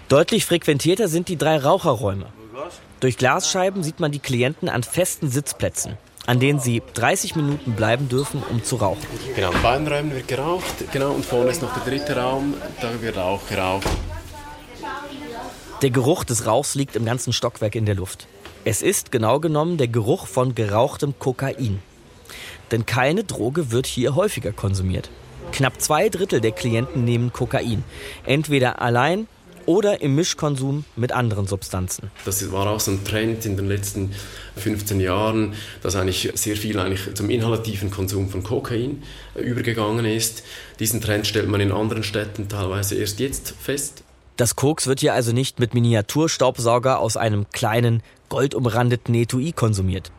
[0.08, 2.26] Deutlich frequentierter sind die drei Raucherräume.
[3.00, 8.08] Durch Glasscheiben sieht man die Klienten an festen Sitzplätzen an denen sie 30 Minuten bleiben
[8.08, 9.06] dürfen, um zu rauchen.
[9.34, 13.00] Genau, in beiden Räumen wird geraucht, genau, und vorne ist noch der dritte Raum, da
[13.00, 13.86] wird auch geraucht.
[15.82, 18.26] Der Geruch des Rauchs liegt im ganzen Stockwerk in der Luft.
[18.64, 21.80] Es ist genau genommen der Geruch von gerauchtem Kokain.
[22.70, 25.10] Denn keine Droge wird hier häufiger konsumiert.
[25.52, 27.84] Knapp zwei Drittel der Klienten nehmen Kokain.
[28.24, 29.28] Entweder allein
[29.66, 32.10] oder im Mischkonsum mit anderen Substanzen.
[32.24, 34.12] Das war auch so ein Trend in den letzten
[34.56, 39.02] 15 Jahren, dass eigentlich sehr viel eigentlich zum inhalativen Konsum von Kokain
[39.34, 40.42] übergegangen ist.
[40.78, 44.02] Diesen Trend stellt man in anderen Städten teilweise erst jetzt fest.
[44.36, 50.12] Das Koks wird hier also nicht mit Miniaturstaubsauger aus einem kleinen, goldumrandeten Etui konsumiert,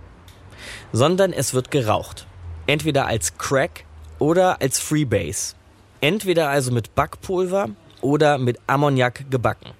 [0.91, 2.25] sondern es wird geraucht.
[2.65, 3.85] Entweder als Crack
[4.19, 5.55] oder als Freebase.
[6.01, 7.69] Entweder also mit Backpulver
[8.01, 9.71] oder mit Ammoniak gebacken.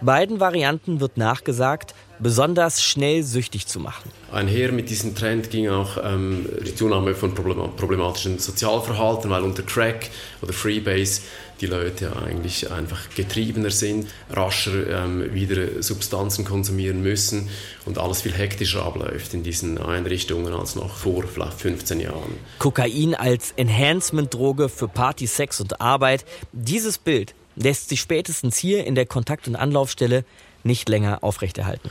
[0.00, 4.10] Beiden Varianten wird nachgesagt, besonders schnell süchtig zu machen.
[4.30, 10.08] Einher mit diesem Trend ging auch ähm, die Zunahme von problematischen Sozialverhalten, weil unter Crack
[10.40, 11.22] oder Freebase
[11.60, 17.50] die Leute eigentlich einfach getriebener sind, rascher ähm, wieder Substanzen konsumieren müssen
[17.86, 22.34] und alles viel hektischer abläuft in diesen Einrichtungen als noch vor vielleicht 15 Jahren.
[22.58, 26.24] Kokain als Enhancement-Droge für Party, Sex und Arbeit.
[26.52, 30.24] Dieses Bild lässt sich spätestens hier in der Kontakt- und Anlaufstelle
[30.64, 31.90] nicht länger aufrechterhalten.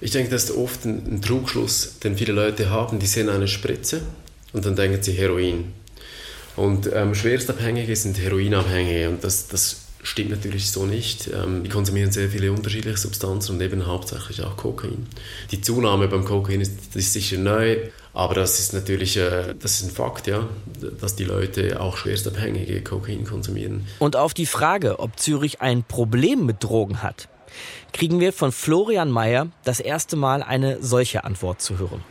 [0.00, 2.98] Ich denke, das ist oft ein, ein Trugschluss, den viele Leute haben.
[2.98, 4.02] Die sehen eine Spritze
[4.52, 5.72] und dann denken sie Heroin.
[6.56, 11.28] Und ähm, Schwerstabhängige sind Heroinabhängige und das, das stimmt natürlich so nicht.
[11.28, 15.06] Ähm, die konsumieren sehr viele unterschiedliche Substanzen und eben hauptsächlich auch Kokain.
[15.50, 17.76] Die Zunahme beim Kokain ist, ist sicher neu,
[18.14, 20.48] aber das ist natürlich äh, das ist ein Fakt, ja,
[21.00, 23.86] dass die Leute auch schwerstabhängige Kokain konsumieren.
[23.98, 27.28] Und auf die Frage, ob Zürich ein Problem mit Drogen hat,
[27.96, 32.04] kriegen wir von Florian Mayer das erste Mal eine solche Antwort zu hören.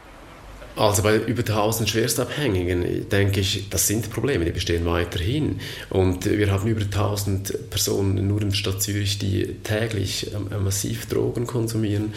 [0.75, 5.61] Also bei über 1000 Schwerstabhängigen denke ich, das sind Probleme, die bestehen weiterhin.
[5.91, 11.05] Und wir haben über 1000 Personen nur in der Stadt Zürich, die täglich ähm, massiv
[11.05, 12.13] Drogen konsumieren.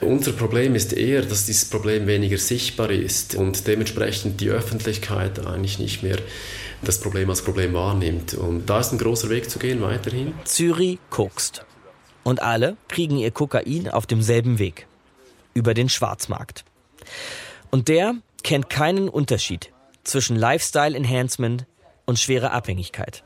[0.00, 5.78] Unser Problem ist eher, dass dieses Problem weniger sichtbar ist und dementsprechend die Öffentlichkeit eigentlich
[5.78, 6.18] nicht mehr
[6.82, 8.34] das Problem als Problem wahrnimmt.
[8.34, 10.34] Und da ist ein großer Weg zu gehen weiterhin.
[10.44, 11.64] Zürich kokst.
[12.24, 14.86] Und alle kriegen ihr Kokain auf demselben Weg.
[15.52, 16.64] Über den Schwarzmarkt.
[17.70, 19.70] Und der kennt keinen Unterschied
[20.02, 21.66] zwischen Lifestyle Enhancement
[22.06, 23.22] und schwerer Abhängigkeit.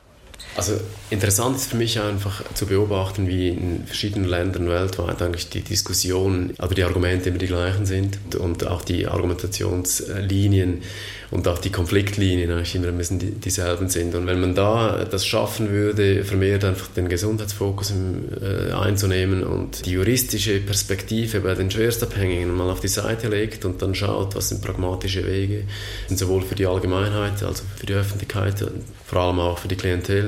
[0.57, 0.72] Also
[1.11, 6.55] interessant ist für mich einfach zu beobachten, wie in verschiedenen Ländern weltweit eigentlich die Diskussionen,
[6.59, 10.82] aber die Argumente immer die gleichen sind und auch die Argumentationslinien
[11.30, 14.14] und auch die Konfliktlinien eigentlich immer ein bisschen dieselben sind.
[14.14, 19.93] Und wenn man da das schaffen würde, vermehrt einfach den Gesundheitsfokus äh, einzunehmen und die
[19.93, 24.62] juristische Perspektive bei den Schwerstabhängigen mal auf die Seite legt und dann schaut, was sind
[24.62, 25.64] pragmatische Wege,
[26.09, 28.64] sind sowohl für die Allgemeinheit, also für die Öffentlichkeit,
[29.07, 30.28] vor allem auch für die Klientel.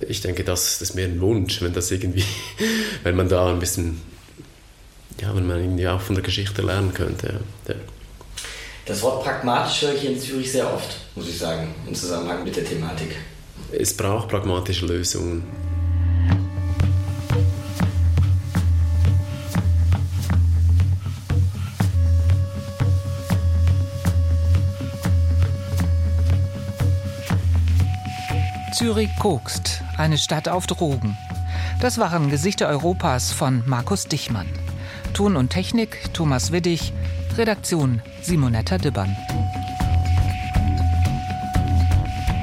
[0.00, 2.24] Ich denke, das, das ist mehr ein Wunsch, wenn das irgendwie,
[3.02, 4.00] wenn man da ein bisschen,
[5.20, 7.40] ja, wenn man irgendwie auch von der Geschichte lernen könnte.
[7.68, 7.74] Ja.
[8.84, 12.56] Das Wort pragmatisch höre ich in Zürich sehr oft, muss ich sagen, im Zusammenhang mit
[12.56, 13.14] der Thematik.
[13.70, 15.44] Es braucht pragmatische Lösungen.
[28.72, 31.18] Zürich kokst, eine Stadt auf Drogen.
[31.80, 34.48] Das waren Gesichter Europas von Markus Dichmann.
[35.12, 36.94] Ton und Technik Thomas Widdig,
[37.36, 39.14] Redaktion Simonetta Dibbern.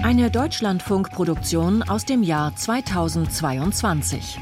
[0.04, 4.40] Eine Deutschlandfunkproduktion aus dem Jahr 2022.